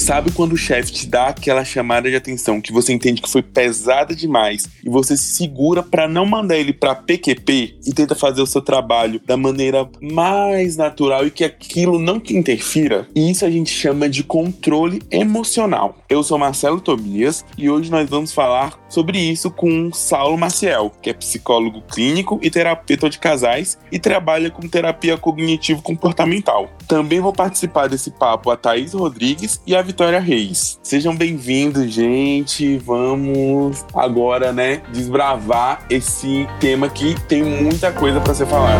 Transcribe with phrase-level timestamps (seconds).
[0.00, 3.42] Sabe quando o chefe te dá aquela chamada de atenção que você entende que foi
[3.42, 8.40] pesada demais e você se segura para não mandar ele para PQP e tenta fazer
[8.40, 13.06] o seu trabalho da maneira mais natural e que aquilo não te interfira?
[13.14, 15.98] Isso a gente chama de controle emocional.
[16.08, 21.10] Eu sou Marcelo Tobias e hoje nós vamos falar sobre isso com Saulo Maciel, que
[21.10, 26.70] é psicólogo clínico e terapeuta de casais e trabalha com terapia cognitivo-comportamental.
[26.88, 30.78] Também vou participar desse papo a Thaís Rodrigues e a Vitória Reis.
[30.84, 32.78] Sejam bem-vindos, gente.
[32.78, 38.78] Vamos agora, né, desbravar esse tema que tem muita coisa para ser falada.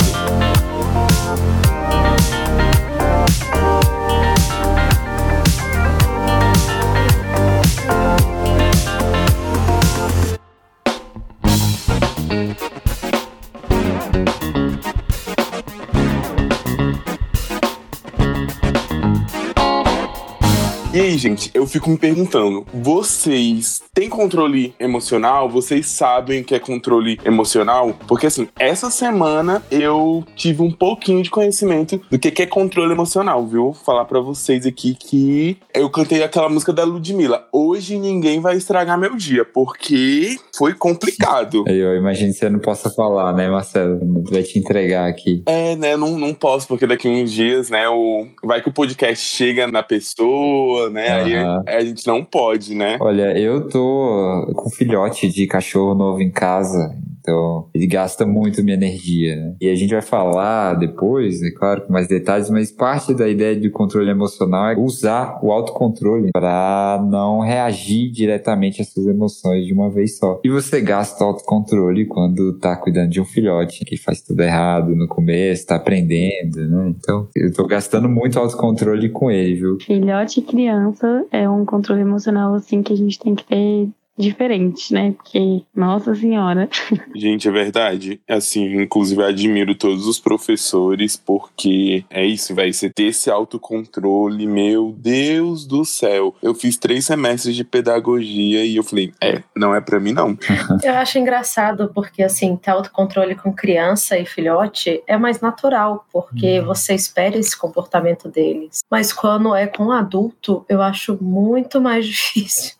[20.93, 25.49] E aí, gente, eu fico me perguntando: vocês têm controle emocional?
[25.49, 27.95] Vocês sabem o que é controle emocional?
[28.09, 33.47] Porque, assim, essa semana eu tive um pouquinho de conhecimento do que é controle emocional,
[33.47, 33.67] viu?
[33.67, 37.47] Vou falar para vocês aqui que eu cantei aquela música da Ludmilla.
[37.53, 41.63] Hoje ninguém vai estragar meu dia, porque foi complicado.
[41.69, 44.25] Eu imagino que você não possa falar, né, Marcelo?
[44.29, 45.45] Vai te entregar aqui.
[45.47, 45.97] É, né?
[45.97, 48.27] Não, não posso, porque daqui uns dias, né, o...
[48.43, 51.23] vai que o podcast chega na pessoa né?
[51.23, 51.63] Uhum.
[51.67, 52.97] Aí a gente não pode, né?
[53.01, 56.97] Olha, eu tô com filhote de cachorro novo em casa.
[57.21, 59.55] Então, ele gasta muito minha energia, né?
[59.61, 63.55] E a gente vai falar depois, é claro, com mais detalhes, mas parte da ideia
[63.55, 69.73] de controle emocional é usar o autocontrole para não reagir diretamente às suas emoções de
[69.73, 70.41] uma vez só.
[70.45, 75.07] E você gasta autocontrole quando tá cuidando de um filhote que faz tudo errado no
[75.07, 76.95] começo, tá aprendendo, né?
[76.99, 79.79] Então, eu tô gastando muito autocontrole com ele, viu?
[79.81, 83.89] Filhote e criança é um controle emocional assim que a gente tem que ter
[84.21, 85.13] diferente, né?
[85.13, 86.69] Porque, nossa senhora.
[87.15, 88.21] Gente, é verdade.
[88.29, 94.95] Assim, inclusive, admiro todos os professores, porque é isso, vai Você ter esse autocontrole, meu
[94.97, 96.35] Deus do céu.
[96.43, 100.37] Eu fiz três semestres de pedagogia e eu falei, é, não é para mim, não.
[100.83, 106.61] eu acho engraçado, porque, assim, ter autocontrole com criança e filhote é mais natural, porque
[106.61, 106.67] hum.
[106.67, 108.81] você espera esse comportamento deles.
[108.91, 112.75] Mas quando é com adulto, eu acho muito mais difícil.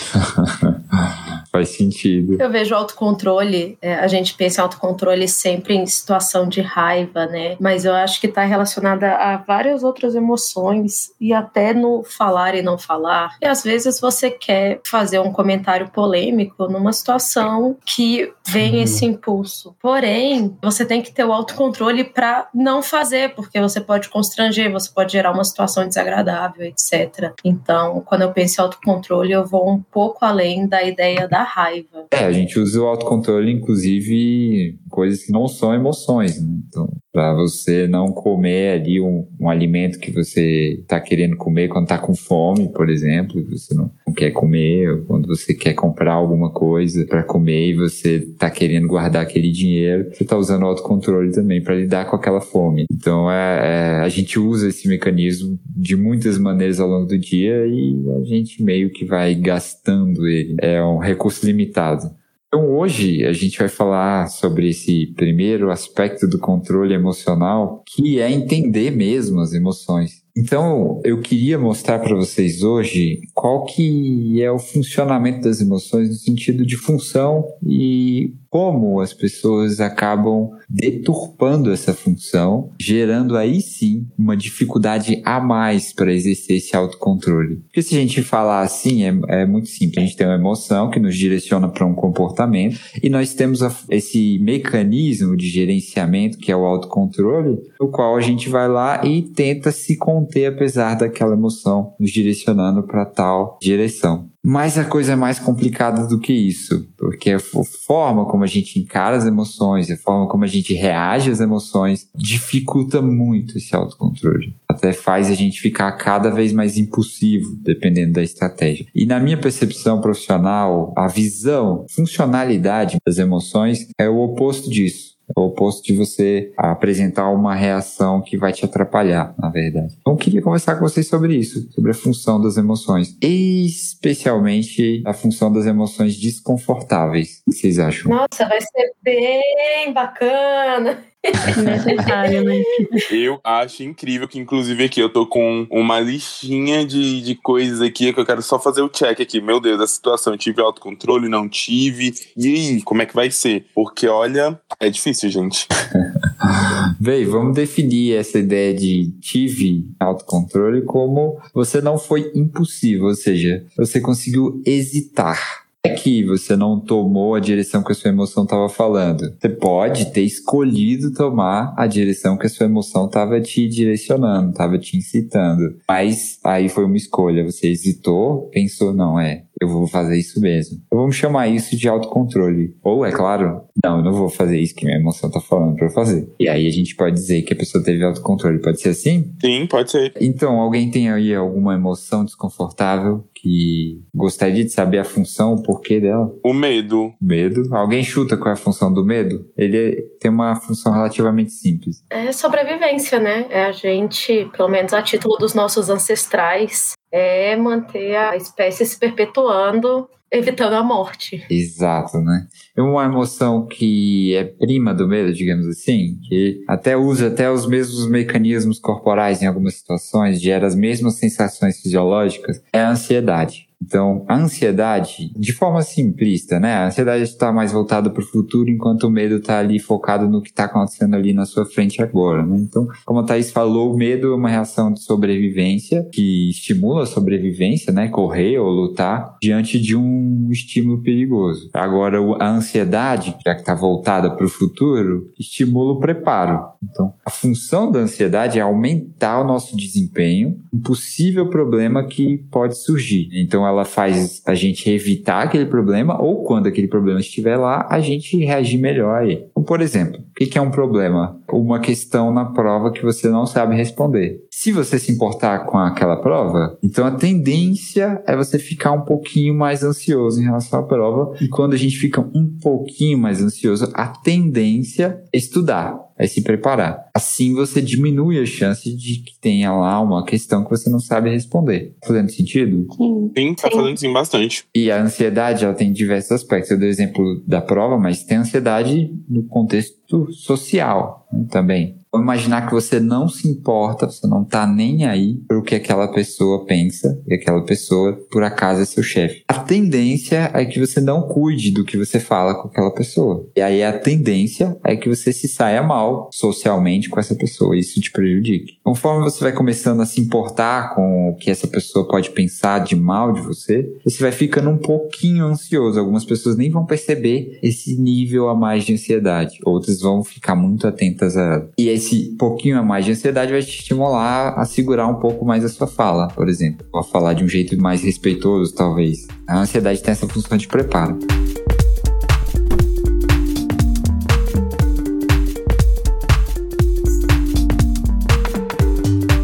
[1.53, 2.37] Faz sentido.
[2.41, 7.57] Eu vejo autocontrole, é, a gente pensa em autocontrole sempre em situação de raiva, né?
[7.59, 12.63] Mas eu acho que está relacionada a várias outras emoções e até no falar e
[12.63, 13.37] não falar.
[13.43, 18.83] E às vezes você quer fazer um comentário polêmico numa situação que vem uhum.
[18.83, 19.75] esse impulso.
[19.81, 24.91] Porém, você tem que ter o autocontrole para não fazer, porque você pode constranger, você
[24.91, 27.33] pode gerar uma situação desagradável, etc.
[27.45, 32.07] Então, quando eu penso em autocontrole, eu vou um pouco além da ideia da raiva.
[32.13, 36.49] É, a gente usa o autocontrole, inclusive, coisas que não são emoções, né?
[36.69, 41.85] Então, para você não comer ali um, um alimento que você está querendo comer quando
[41.85, 46.13] está com fome, por exemplo, você não, não, quer comer, ou quando você quer comprar
[46.13, 50.67] alguma coisa para comer e você está querendo guardar aquele dinheiro, você está usando o
[50.67, 52.87] autocontrole também para lidar com aquela fome.
[52.93, 57.67] Então, é, é, a gente usa esse mecanismo de muitas maneiras ao longo do dia
[57.67, 60.57] e a gente meio que vai gastando ele.
[60.61, 62.11] É um recurso limitado.
[62.49, 68.31] Então hoje a gente vai falar sobre esse primeiro aspecto do controle emocional, que é
[68.31, 70.21] entender mesmo as emoções.
[70.37, 76.15] Então, eu queria mostrar para vocês hoje qual que é o funcionamento das emoções no
[76.15, 84.37] sentido de função e como as pessoas acabam deturpando essa função, gerando aí sim uma
[84.37, 87.57] dificuldade a mais para exercer esse autocontrole.
[87.67, 89.99] Porque se a gente falar assim, é, é muito simples.
[89.99, 93.73] A gente tem uma emoção que nos direciona para um comportamento e nós temos a,
[93.89, 99.23] esse mecanismo de gerenciamento que é o autocontrole, no qual a gente vai lá e
[99.23, 104.30] tenta se conter apesar daquela emoção nos direcionando para tal direção.
[104.43, 108.79] Mas a coisa é mais complicada do que isso, porque a forma como a gente
[108.79, 114.57] encara as emoções, a forma como a gente reage às emoções, dificulta muito esse autocontrole.
[114.67, 118.87] Até faz a gente ficar cada vez mais impulsivo, dependendo da estratégia.
[118.95, 125.20] E na minha percepção profissional, a visão, funcionalidade das emoções é o oposto disso.
[125.37, 129.95] O oposto de você apresentar uma reação que vai te atrapalhar, na verdade.
[130.01, 135.53] Então, queria conversar com vocês sobre isso, sobre a função das emoções, especialmente a função
[135.53, 137.43] das emoções desconfortáveis.
[137.47, 138.11] O que vocês acham?
[138.11, 141.10] Nossa, vai ser bem bacana.
[141.23, 142.63] Necessário, né?
[143.11, 148.13] Eu acho incrível que, inclusive, aqui eu tô com uma listinha de, de coisas aqui
[148.13, 149.41] que eu quero só fazer o check aqui.
[149.41, 152.15] Meu Deus, a situação, eu tive autocontrole, não tive.
[152.37, 153.67] E aí, como é que vai ser?
[153.75, 155.67] Porque, olha, é difícil, gente.
[156.99, 163.65] Bem, vamos definir essa ideia de tive autocontrole como você não foi impossível, ou seja,
[163.77, 168.69] você conseguiu hesitar é que você não tomou a direção que a sua emoção estava
[168.69, 169.35] falando.
[169.41, 174.79] Você pode ter escolhido tomar a direção que a sua emoção estava te direcionando, estava
[174.79, 175.77] te incitando.
[175.89, 177.45] Mas aí foi uma escolha.
[177.45, 180.81] Você hesitou, pensou, não, é, eu vou fazer isso mesmo.
[180.87, 182.77] Então, vamos chamar isso de autocontrole.
[182.83, 185.87] Ou, é claro, não, eu não vou fazer isso que minha emoção tá falando pra
[185.87, 186.33] eu fazer.
[186.39, 188.59] E aí a gente pode dizer que a pessoa teve autocontrole.
[188.61, 189.33] Pode ser assim?
[189.41, 190.15] Sim, pode ser.
[190.21, 196.01] Então, alguém tem aí alguma emoção desconfortável que gostaria de saber a função, o porquê
[196.01, 196.31] dela?
[196.45, 197.13] O medo.
[197.21, 197.75] Medo.
[197.75, 199.47] Alguém chuta qual é a função do medo?
[199.57, 202.05] Ele tem uma função relativamente simples.
[202.11, 203.47] É sobrevivência, né?
[203.51, 208.99] É a gente, pelo menos a título dos nossos ancestrais, é manter a espécie se
[208.99, 211.45] perpetuando, evitando a morte.
[211.51, 212.47] Exato, né?
[212.77, 217.67] É uma emoção que é prima do medo, digamos assim, que até usa até os
[217.67, 223.70] mesmos mecanismos corporais em algumas situações, gera as mesmas sensações fisiológicas, é a ansiedade.
[223.83, 226.75] Então, a ansiedade, de forma simplista, né?
[226.75, 230.43] A ansiedade está mais voltada para o futuro, enquanto o medo está ali focado no
[230.43, 232.57] que está acontecendo ali na sua frente agora, né?
[232.59, 237.07] Então, como a Thaís falou, o medo é uma reação de sobrevivência que estimula a
[237.07, 238.09] sobrevivência, né?
[238.09, 241.71] Correr ou lutar diante de um estímulo perigoso.
[241.73, 246.61] Agora, a ansiedade, já que está voltada para o futuro, estimula o preparo.
[246.83, 252.77] Então, a função da ansiedade é aumentar o nosso desempenho, um possível problema que pode
[252.77, 253.29] surgir.
[253.33, 258.01] Então, ela faz a gente evitar aquele problema ou quando aquele problema estiver lá, a
[258.01, 259.45] gente reagir melhor aí.
[259.51, 261.39] Então, por exemplo, o que é um problema?
[261.51, 264.41] Uma questão na prova que você não sabe responder.
[264.51, 269.55] Se você se importar com aquela prova, então a tendência é você ficar um pouquinho
[269.55, 271.35] mais ansioso em relação à prova.
[271.41, 276.43] E quando a gente fica um pouquinho mais ansioso, a tendência é estudar é se
[276.43, 277.09] preparar.
[277.15, 281.31] Assim você diminui a chance de que tenha lá uma questão que você não sabe
[281.31, 281.95] responder.
[281.99, 282.87] Tá fazendo sentido?
[282.95, 283.33] Sim.
[283.35, 283.77] Sim, tá Sim.
[283.77, 284.65] fazendo sim bastante.
[284.75, 286.71] E a ansiedade, ela tem diversos aspectos.
[286.71, 291.97] Eu dei o exemplo da prova, mas tem ansiedade no contexto social né, também.
[292.13, 296.09] Vamos imaginar que você não se importa, você não tá nem aí pro que aquela
[296.09, 299.45] pessoa pensa, e aquela pessoa, por acaso, é seu chefe.
[299.47, 303.49] A tendência é que você não cuide do que você fala com aquela pessoa.
[303.57, 307.81] E aí a tendência é que você se saia mal socialmente com essa pessoa, e
[307.81, 308.79] isso te prejudique.
[308.83, 312.97] Conforme você vai começando a se importar com o que essa pessoa pode pensar de
[312.97, 316.01] mal de você, você vai ficando um pouquinho ansioso.
[316.01, 320.89] Algumas pessoas nem vão perceber esse nível a mais de ansiedade, outras vão ficar muito
[320.89, 321.71] atentas a ela.
[321.79, 325.65] E esse pouquinho a mais de ansiedade vai te estimular a segurar um pouco mais
[325.65, 329.29] a sua fala, por exemplo, ou a falar de um jeito mais respeitoso, talvez.
[329.47, 331.19] A ansiedade tem essa função de preparo.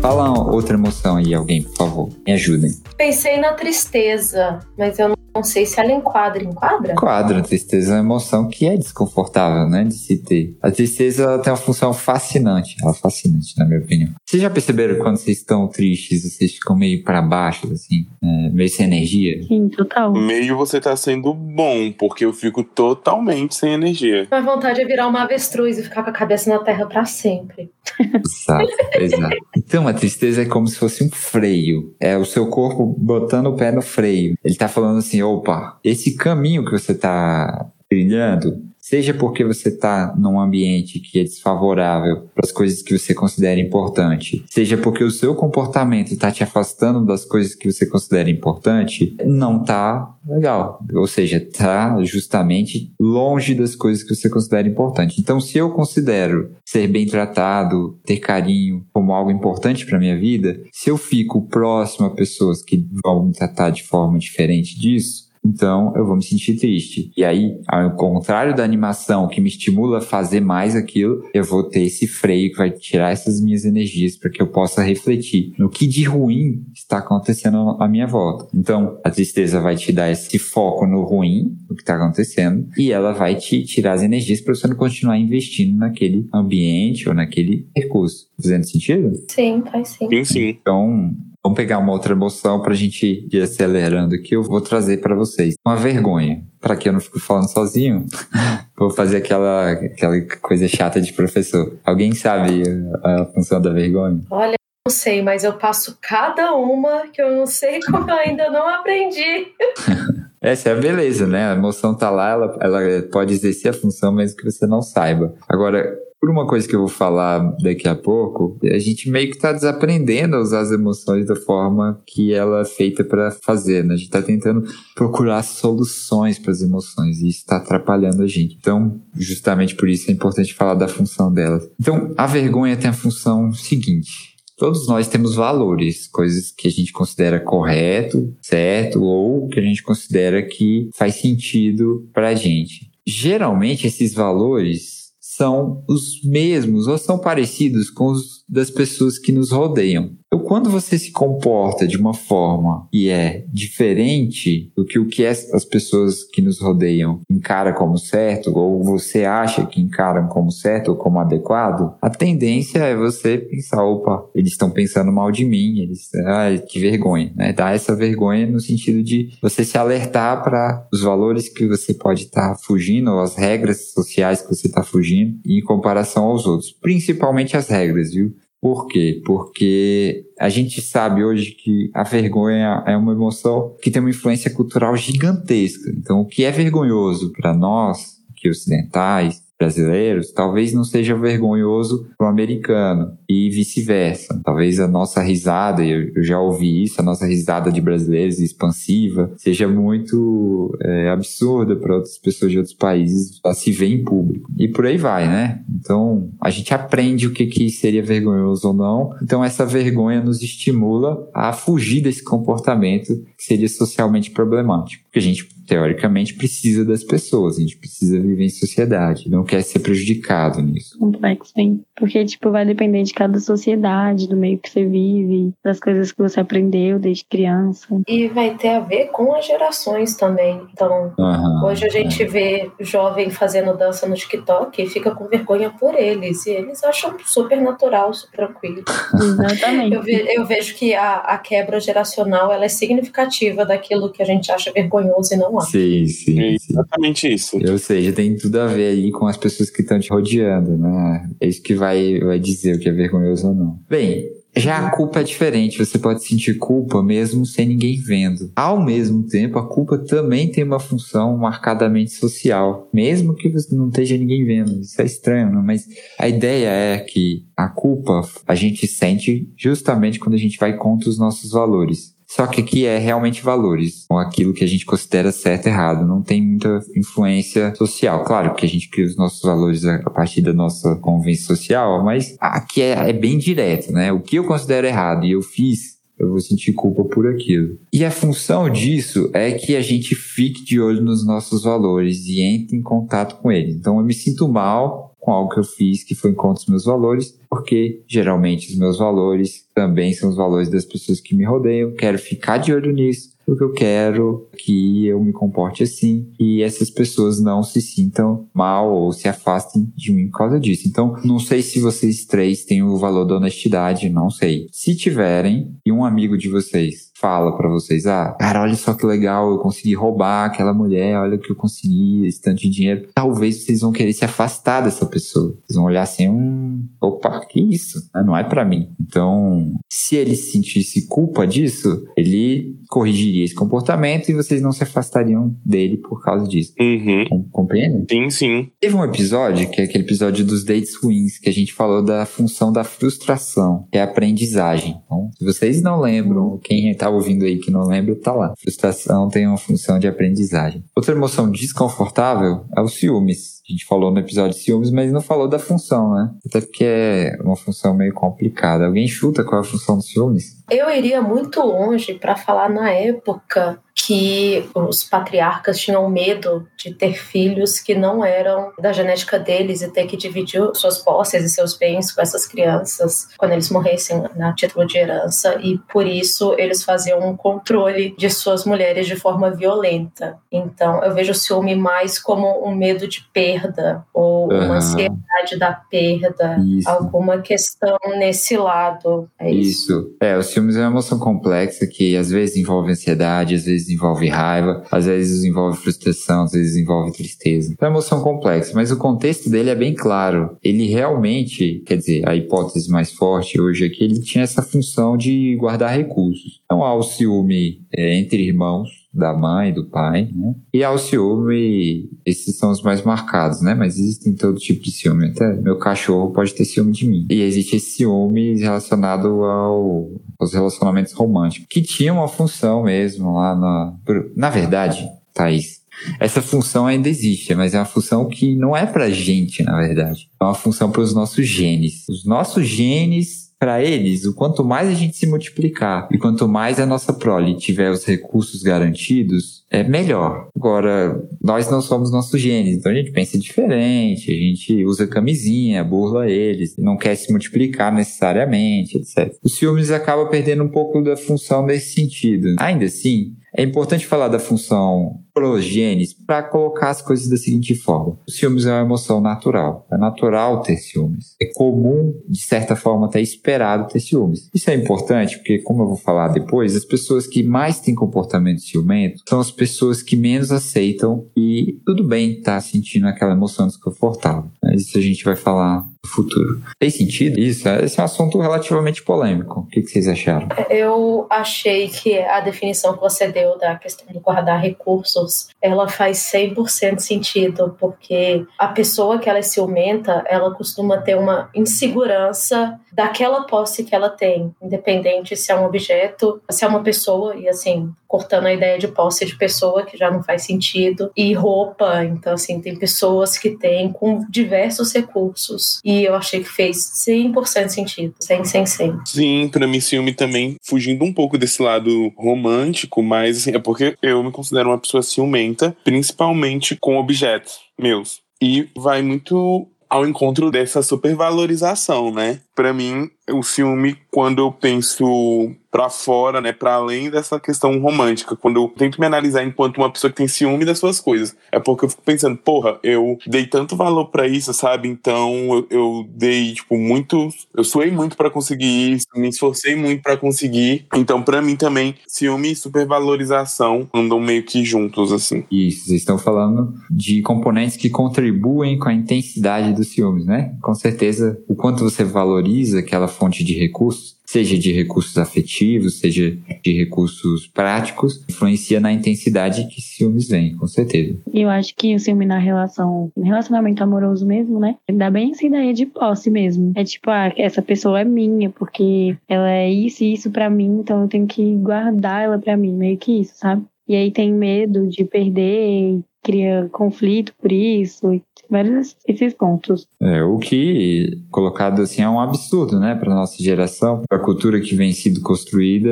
[0.00, 2.08] Fala outra emoção aí, alguém, por favor.
[2.26, 2.70] Me ajudem.
[2.96, 6.42] Pensei na tristeza, mas eu não sei se ela enquadra.
[6.42, 6.94] Enquadra?
[6.94, 10.56] Quadro, a tristeza é uma emoção que é desconfortável, né, de se ter.
[10.62, 14.10] A tristeza ela tem uma função fascinante, ela é fascinante, na minha opinião.
[14.24, 18.68] Vocês já perceberam quando vocês estão tristes, vocês ficam meio para baixo, assim, é, meio
[18.70, 19.42] sem energia?
[19.42, 20.12] Sim, total.
[20.12, 24.26] Meio você tá sendo bom, porque eu fico totalmente sem energia.
[24.30, 27.70] Minha vontade é virar uma avestruz e ficar com a cabeça na terra pra sempre.
[28.00, 29.36] Exato, exato.
[29.56, 31.94] Então a tristeza é como se fosse um freio.
[32.00, 34.36] É o seu corpo botando o pé no freio.
[34.44, 40.14] Ele tá falando assim, opa, esse caminho que você tá trilhando, seja porque você está
[40.16, 45.10] num ambiente que é desfavorável para as coisas que você considera importante, seja porque o
[45.10, 50.84] seu comportamento está te afastando das coisas que você considera importante, não tá legal.
[50.94, 55.20] Ou seja, tá justamente longe das coisas que você considera importante.
[55.20, 60.60] Então, se eu considero ser bem tratado, ter carinho como algo importante para minha vida,
[60.72, 65.92] se eu fico próximo a pessoas que vão me tratar de forma diferente disso, então
[65.96, 67.10] eu vou me sentir triste.
[67.16, 71.64] E aí, ao contrário da animação que me estimula a fazer mais aquilo, eu vou
[71.64, 75.68] ter esse freio que vai tirar essas minhas energias para que eu possa refletir no
[75.68, 78.48] que de ruim está acontecendo à minha volta.
[78.54, 82.90] Então, a tristeza vai te dar esse foco no ruim, no que está acontecendo, e
[82.90, 87.68] ela vai te tirar as energias para você não continuar investindo naquele ambiente ou naquele
[87.76, 88.26] recurso.
[88.40, 89.12] Fazendo sentido?
[89.28, 90.08] Sim, faz sim.
[90.08, 90.48] Sim, sim.
[90.48, 91.14] Então,
[91.46, 94.34] Vamos pegar uma outra emoção para a gente ir acelerando aqui.
[94.34, 96.42] Eu vou trazer para vocês uma vergonha.
[96.60, 98.04] Para que eu não fico falando sozinho,
[98.76, 101.78] vou fazer aquela, aquela coisa chata de professor.
[101.84, 102.64] Alguém sabe
[103.00, 104.22] a, a função da vergonha?
[104.28, 108.50] Olha, não sei, mas eu passo cada uma que eu não sei como eu ainda
[108.50, 109.46] não aprendi.
[110.42, 111.52] Essa é a beleza, né?
[111.52, 115.32] A emoção tá lá, ela, ela pode exercer a função mesmo que você não saiba.
[115.48, 119.36] Agora, por uma coisa que eu vou falar daqui a pouco, a gente meio que
[119.36, 123.94] está desaprendendo a usar as emoções da forma que ela é feita para fazer, né?
[123.94, 128.56] A gente está tentando procurar soluções para as emoções e isso está atrapalhando a gente.
[128.58, 131.68] Então, justamente por isso é importante falar da função delas.
[131.78, 136.90] Então, a vergonha tem a função seguinte: Todos nós temos valores, coisas que a gente
[136.90, 142.90] considera correto, certo, ou que a gente considera que faz sentido pra gente.
[143.06, 145.05] Geralmente esses valores
[145.36, 150.16] são os mesmos ou são parecidos com os das pessoas que nos rodeiam.
[150.26, 155.24] Então, quando você se comporta de uma forma que é diferente do que o que
[155.24, 160.88] as pessoas que nos rodeiam encaram como certo, ou você acha que encaram como certo
[160.88, 165.78] ou como adequado, a tendência é você pensar, opa, eles estão pensando mal de mim,
[165.78, 167.52] eles, ai, que vergonha, né?
[167.52, 172.24] Dá essa vergonha no sentido de você se alertar para os valores que você pode
[172.24, 176.72] estar tá fugindo, ou as regras sociais que você está fugindo, em comparação aos outros.
[176.72, 178.34] Principalmente as regras, viu?
[178.60, 179.20] Por quê?
[179.24, 184.50] Porque a gente sabe hoje que a vergonha é uma emoção que tem uma influência
[184.50, 185.90] cultural gigantesca.
[185.96, 192.26] Então, o que é vergonhoso para nós, que ocidentais, brasileiros, talvez não seja vergonhoso para
[192.26, 194.40] o americano e vice-versa.
[194.44, 199.66] Talvez a nossa risada, eu já ouvi isso, a nossa risada de brasileiros expansiva, seja
[199.66, 204.50] muito é, absurda para outras pessoas de outros países a se ver em público.
[204.58, 205.62] E por aí vai, né?
[205.74, 209.14] Então, a gente aprende o que, que seria vergonhoso ou não.
[209.22, 215.04] Então, essa vergonha nos estimula a fugir desse comportamento que seria socialmente problemático.
[215.04, 219.62] Porque a gente teoricamente, precisa das pessoas, a gente precisa viver em sociedade, não quer
[219.62, 220.98] ser prejudicado nisso.
[220.98, 221.84] Complexo, hein?
[221.94, 226.18] Porque, tipo, vai depender de cada sociedade, do meio que você vive, das coisas que
[226.18, 227.86] você aprendeu desde criança.
[228.06, 230.62] E vai ter a ver com as gerações também.
[230.72, 232.26] Então, uhum, hoje a gente é.
[232.26, 236.46] vê jovem fazendo dança no TikTok e fica com vergonha por eles.
[236.46, 238.84] E eles acham super natural, super tranquilo.
[239.14, 239.94] Exatamente.
[239.94, 244.26] eu, ve eu, vejo que a, a quebra geracional ela é significativa daquilo que a
[244.26, 245.70] gente acha vergonhoso e não acha.
[245.70, 246.40] Sim, sim.
[246.40, 247.58] É exatamente isso.
[247.58, 251.30] Ou seja, tem tudo a ver aí com as pessoas que estão te rodeando, né?
[251.40, 253.78] É isso que vai vai, dizer o que é vergonhoso ou não.
[253.88, 258.50] Bem, já a culpa é diferente, você pode sentir culpa mesmo sem ninguém vendo.
[258.56, 263.88] Ao mesmo tempo, a culpa também tem uma função marcadamente social, mesmo que você não
[263.88, 264.80] esteja ninguém vendo.
[264.80, 265.62] Isso é estranho, não?
[265.62, 265.86] mas
[266.18, 271.10] a ideia é que a culpa a gente sente justamente quando a gente vai contra
[271.10, 272.15] os nossos valores.
[272.26, 276.06] Só que aqui é realmente valores, ou aquilo que a gente considera certo e errado.
[276.06, 278.24] Não tem muita influência social.
[278.24, 282.36] Claro que a gente cria os nossos valores a partir da nossa convivência social, mas
[282.40, 284.12] aqui é, é bem direto, né?
[284.12, 287.78] O que eu considero errado e eu fiz, eu vou sentir culpa por aquilo.
[287.92, 292.40] E a função disso é que a gente fique de olho nos nossos valores e
[292.40, 293.76] entre em contato com eles.
[293.76, 296.84] Então eu me sinto mal com algo que eu fiz que foi contra os meus
[296.84, 301.92] valores, porque geralmente os meus valores também são os valores das pessoas que me rodeiam.
[301.94, 306.90] Quero ficar de olho nisso, porque eu quero que eu me comporte assim e essas
[306.90, 310.86] pessoas não se sintam mal ou se afastem de mim por causa disso.
[310.86, 314.68] Então, não sei se vocês três têm o valor da honestidade, não sei.
[314.70, 319.06] Se tiverem, e um amigo de vocês fala para vocês, ah, cara, olha só que
[319.06, 323.08] legal, eu consegui roubar aquela mulher, olha o que eu consegui, esse tanto de dinheiro.
[323.14, 325.56] Talvez vocês vão querer se afastar dessa pessoa.
[325.64, 328.08] Vocês vão olhar assim, hum, opa, que isso?
[328.12, 328.90] Ah, não é para mim.
[329.00, 335.56] Então, se ele sentisse culpa disso, ele corrigiria esse comportamento e vocês não se afastariam
[335.64, 336.74] dele por causa disso.
[336.78, 337.48] Uhum.
[337.50, 338.06] Compreende?
[338.10, 338.68] Sim, sim.
[338.80, 342.26] Teve um episódio, que é aquele episódio dos dates ruins, que a gente falou da
[342.26, 345.00] função da frustração, que é a aprendizagem.
[345.04, 348.52] Então, se vocês não lembram, quem tá tá ouvindo aí que não lembra, tá lá.
[348.58, 350.84] Frustração tem uma função de aprendizagem.
[350.94, 353.62] Outra emoção desconfortável é o ciúmes.
[353.68, 356.30] A gente falou no episódio ciúmes, mas não falou da função, né?
[356.46, 358.86] Até porque é uma função meio complicada.
[358.86, 360.55] Alguém chuta qual é a função do ciúmes?
[360.70, 367.14] Eu iria muito longe para falar na época que os patriarcas tinham medo de ter
[367.14, 371.76] filhos que não eram da genética deles e ter que dividir suas posses e seus
[371.76, 376.84] bens com essas crianças quando eles morressem na título de herança e por isso eles
[376.84, 380.36] faziam um controle de suas mulheres de forma violenta.
[380.52, 384.66] Então eu vejo o ciúme mais como um medo de perda ou uhum.
[384.66, 386.88] uma ansiedade da perda, isso.
[386.88, 389.28] alguma questão nesse lado.
[389.38, 389.92] É isso.
[389.92, 390.16] isso.
[390.20, 394.26] É, o ciúmes é uma emoção complexa que às vezes envolve ansiedade, às vezes envolve
[394.28, 397.72] raiva, às vezes envolve frustração, às vezes envolve tristeza.
[397.72, 400.56] Então é uma emoção complexa, mas o contexto dele é bem claro.
[400.62, 405.16] Ele realmente, quer dizer, a hipótese mais forte hoje é que ele tinha essa função
[405.16, 406.60] de guardar recursos.
[406.64, 410.54] Então há o ciúme é, entre irmãos, da mãe, do pai, né?
[410.72, 413.74] E ao ciúme, esses são os mais marcados, né?
[413.74, 415.26] Mas existem todo tipo de ciúme.
[415.26, 417.26] Até meu cachorro pode ter ciúme de mim.
[417.30, 423.56] E existe esse ciúme relacionado ao, aos relacionamentos românticos, que tinha uma função mesmo lá
[423.56, 423.94] na...
[424.36, 425.80] Na verdade, Thaís,
[426.20, 430.28] essa função ainda existe, mas é uma função que não é pra gente, na verdade.
[430.40, 432.04] É uma função para os nossos genes.
[432.08, 436.78] Os nossos genes para eles, o quanto mais a gente se multiplicar e quanto mais
[436.78, 440.48] a nossa prole tiver os recursos garantidos, é melhor.
[440.54, 445.82] Agora, nós não somos nossos genes, então a gente pensa diferente, a gente usa camisinha,
[445.82, 449.34] burla eles, não quer se multiplicar necessariamente, etc.
[449.42, 452.56] Os ciúmes acaba perdendo um pouco da função nesse sentido.
[452.58, 458.18] Ainda assim, é importante falar da função progenes para colocar as coisas da seguinte forma.
[458.26, 459.86] O ciúmes é uma emoção natural.
[459.92, 461.36] É natural ter ciúmes.
[461.40, 464.50] É comum, de certa forma, até esperado ter ciúmes.
[464.54, 468.60] Isso é importante porque, como eu vou falar depois, as pessoas que mais têm comportamento
[468.60, 473.66] ciumento são as pessoas que menos aceitam e tudo bem estar tá sentindo aquela emoção
[473.66, 474.50] desconfortável.
[474.74, 476.60] Isso a gente vai falar futuro.
[476.78, 477.68] Tem sentido isso?
[477.68, 479.60] Esse é um assunto relativamente polêmico.
[479.60, 480.48] O que, vocês acharam?
[480.70, 486.18] Eu achei que a definição que você deu da questão do guardar recursos, ela faz
[486.18, 493.44] 100% sentido, porque a pessoa que ela é ciumenta, ela costuma ter uma insegurança daquela
[493.44, 497.92] posse que ela tem, independente se é um objeto, se é uma pessoa, e assim,
[498.08, 502.04] cortando a ideia de posse de pessoa, que já não faz sentido, e roupa.
[502.04, 505.80] Então, assim, tem pessoas que têm com diversos recursos.
[505.84, 506.76] E eu achei que fez
[507.06, 508.14] 100% sentido.
[508.20, 509.00] 100, 100, 100.
[509.06, 513.96] Sim, pra mim, ciúme também, fugindo um pouco desse lado romântico, mas assim, é porque
[514.02, 518.20] eu me considero uma pessoa ciumenta, principalmente com objetos meus.
[518.40, 522.40] E vai muito ao encontro dessa supervalorização, né?
[522.54, 528.34] Para mim, o ciúme, quando eu penso para fora, né, para além dessa questão romântica,
[528.34, 531.60] quando eu tento me analisar enquanto uma pessoa que tem ciúme das suas coisas, é
[531.60, 534.88] porque eu fico pensando, porra, eu dei tanto valor para isso, sabe?
[534.88, 540.02] Então eu, eu, dei tipo muito, eu suei muito para conseguir isso, me esforcei muito
[540.02, 540.86] para conseguir.
[540.94, 545.44] Então para mim também ciúme e supervalorização andam meio que juntos assim.
[545.50, 550.54] Isso, vocês estão falando de componentes que contribuem com a intensidade dos ciúmes, né?
[550.62, 556.36] Com certeza, o quanto você valoriza aquela fonte de recursos seja de recursos afetivos, seja
[556.62, 561.16] de recursos práticos, influencia na intensidade que ciúmes vem, com certeza.
[561.32, 564.76] Eu acho que o ciúme na relação, relacionamento amoroso mesmo, né?
[564.92, 566.72] Dá bem essa ideia de posse mesmo.
[566.74, 570.80] É tipo, ah, essa pessoa é minha, porque ela é isso e isso para mim,
[570.80, 573.64] então eu tenho que guardar ela para mim, meio que isso, sabe?
[573.88, 578.20] E aí tem medo de perder, cria conflito por isso,
[578.50, 579.86] vários esses pontos.
[580.00, 584.60] É, o que, colocado assim, é um absurdo, né, para nossa geração, para a cultura
[584.60, 585.90] que vem sendo construída,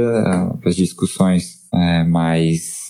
[0.61, 2.85] para as discussões é, mais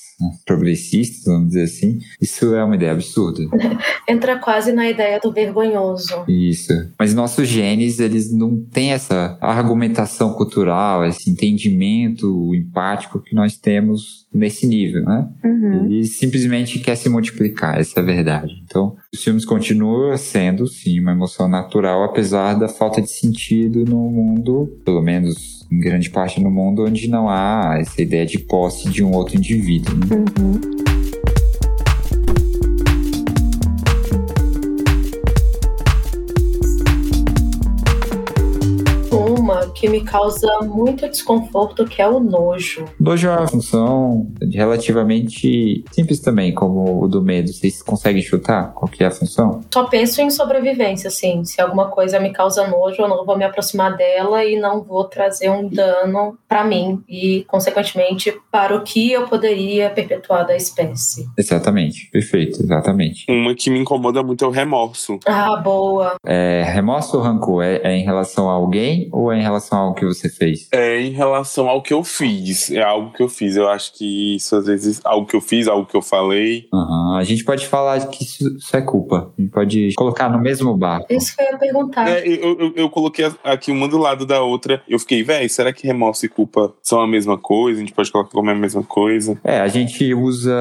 [0.47, 3.43] progressistas, vamos dizer assim, isso é uma ideia absurda.
[4.09, 6.25] Entra quase na ideia do vergonhoso.
[6.29, 6.73] Isso.
[6.99, 14.24] Mas nossos genes, eles não têm essa argumentação cultural, esse entendimento empático que nós temos
[14.35, 15.29] nesse nível, né?
[15.45, 15.87] Uhum.
[15.87, 18.61] Ele simplesmente quer se multiplicar, essa é a verdade.
[18.65, 24.11] Então, os filmes continuam sendo, sim, uma emoção natural, apesar da falta de sentido no
[24.11, 28.91] mundo, pelo menos em grande parte no mundo onde não há essa ideia de posse
[28.91, 29.95] de um outro indivíduo.
[29.95, 30.25] Né?
[30.41, 30.94] Uhum.
[39.85, 42.87] Que me causa muito desconforto, que é o nojo.
[42.99, 47.53] Nojo é uma função relativamente simples também, como o do medo.
[47.53, 49.61] Vocês conseguem chutar qual que é a função?
[49.73, 51.45] Só penso em sobrevivência, assim.
[51.45, 55.05] Se alguma coisa me causa nojo, eu não vou me aproximar dela e não vou
[55.05, 61.27] trazer um dano para mim e, consequentemente, para o que eu poderia perpetuar da espécie.
[61.37, 63.27] Exatamente, perfeito, exatamente.
[63.29, 65.19] Uma que me incomoda muito é o remorso.
[65.27, 66.15] Ah, boa.
[66.25, 67.63] É, remorso ou rancor?
[67.63, 70.69] É, é em relação a alguém ou é em relação relação ao que você fez?
[70.73, 72.71] É em relação ao que eu fiz.
[72.71, 73.57] É algo que eu fiz.
[73.57, 76.69] Eu acho que isso às vezes algo que eu fiz, algo que eu falei.
[76.73, 77.17] Uhum.
[77.17, 79.33] A gente pode falar que isso, isso, é culpa.
[79.37, 81.13] A gente pode colocar no mesmo barco.
[81.13, 82.09] Isso que eu ia perguntar.
[82.09, 84.83] É, eu, eu, eu, coloquei aqui uma do lado da outra.
[84.89, 87.79] Eu fiquei, velho, será que remorso e culpa são a mesma coisa?
[87.79, 89.39] A gente pode colocar como a mesma coisa?
[89.43, 90.55] É, a gente usa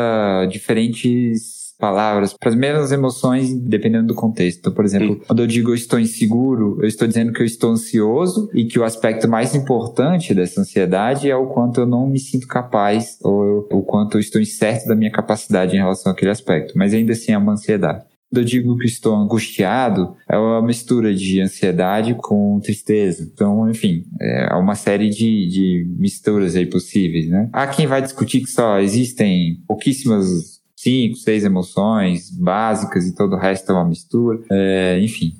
[0.49, 1.52] diferentes
[1.83, 4.59] palavras para as mesmas emoções, dependendo do contexto.
[4.59, 7.71] Então, por exemplo, quando eu digo eu estou inseguro, eu estou dizendo que eu estou
[7.71, 12.19] ansioso e que o aspecto mais importante dessa ansiedade é o quanto eu não me
[12.19, 16.71] sinto capaz ou o quanto eu estou incerto da minha capacidade em relação àquele aspecto.
[16.77, 21.39] Mas ainda assim é uma ansiedade eu digo que estou angustiado, é uma mistura de
[21.39, 23.29] ansiedade com tristeza.
[23.31, 27.47] Então, enfim, é uma série de, de misturas aí possíveis, né?
[27.53, 33.39] Há quem vai discutir que só existem pouquíssimas cinco, seis emoções básicas e todo o
[33.39, 34.39] resto é uma mistura.
[34.51, 35.33] É, enfim,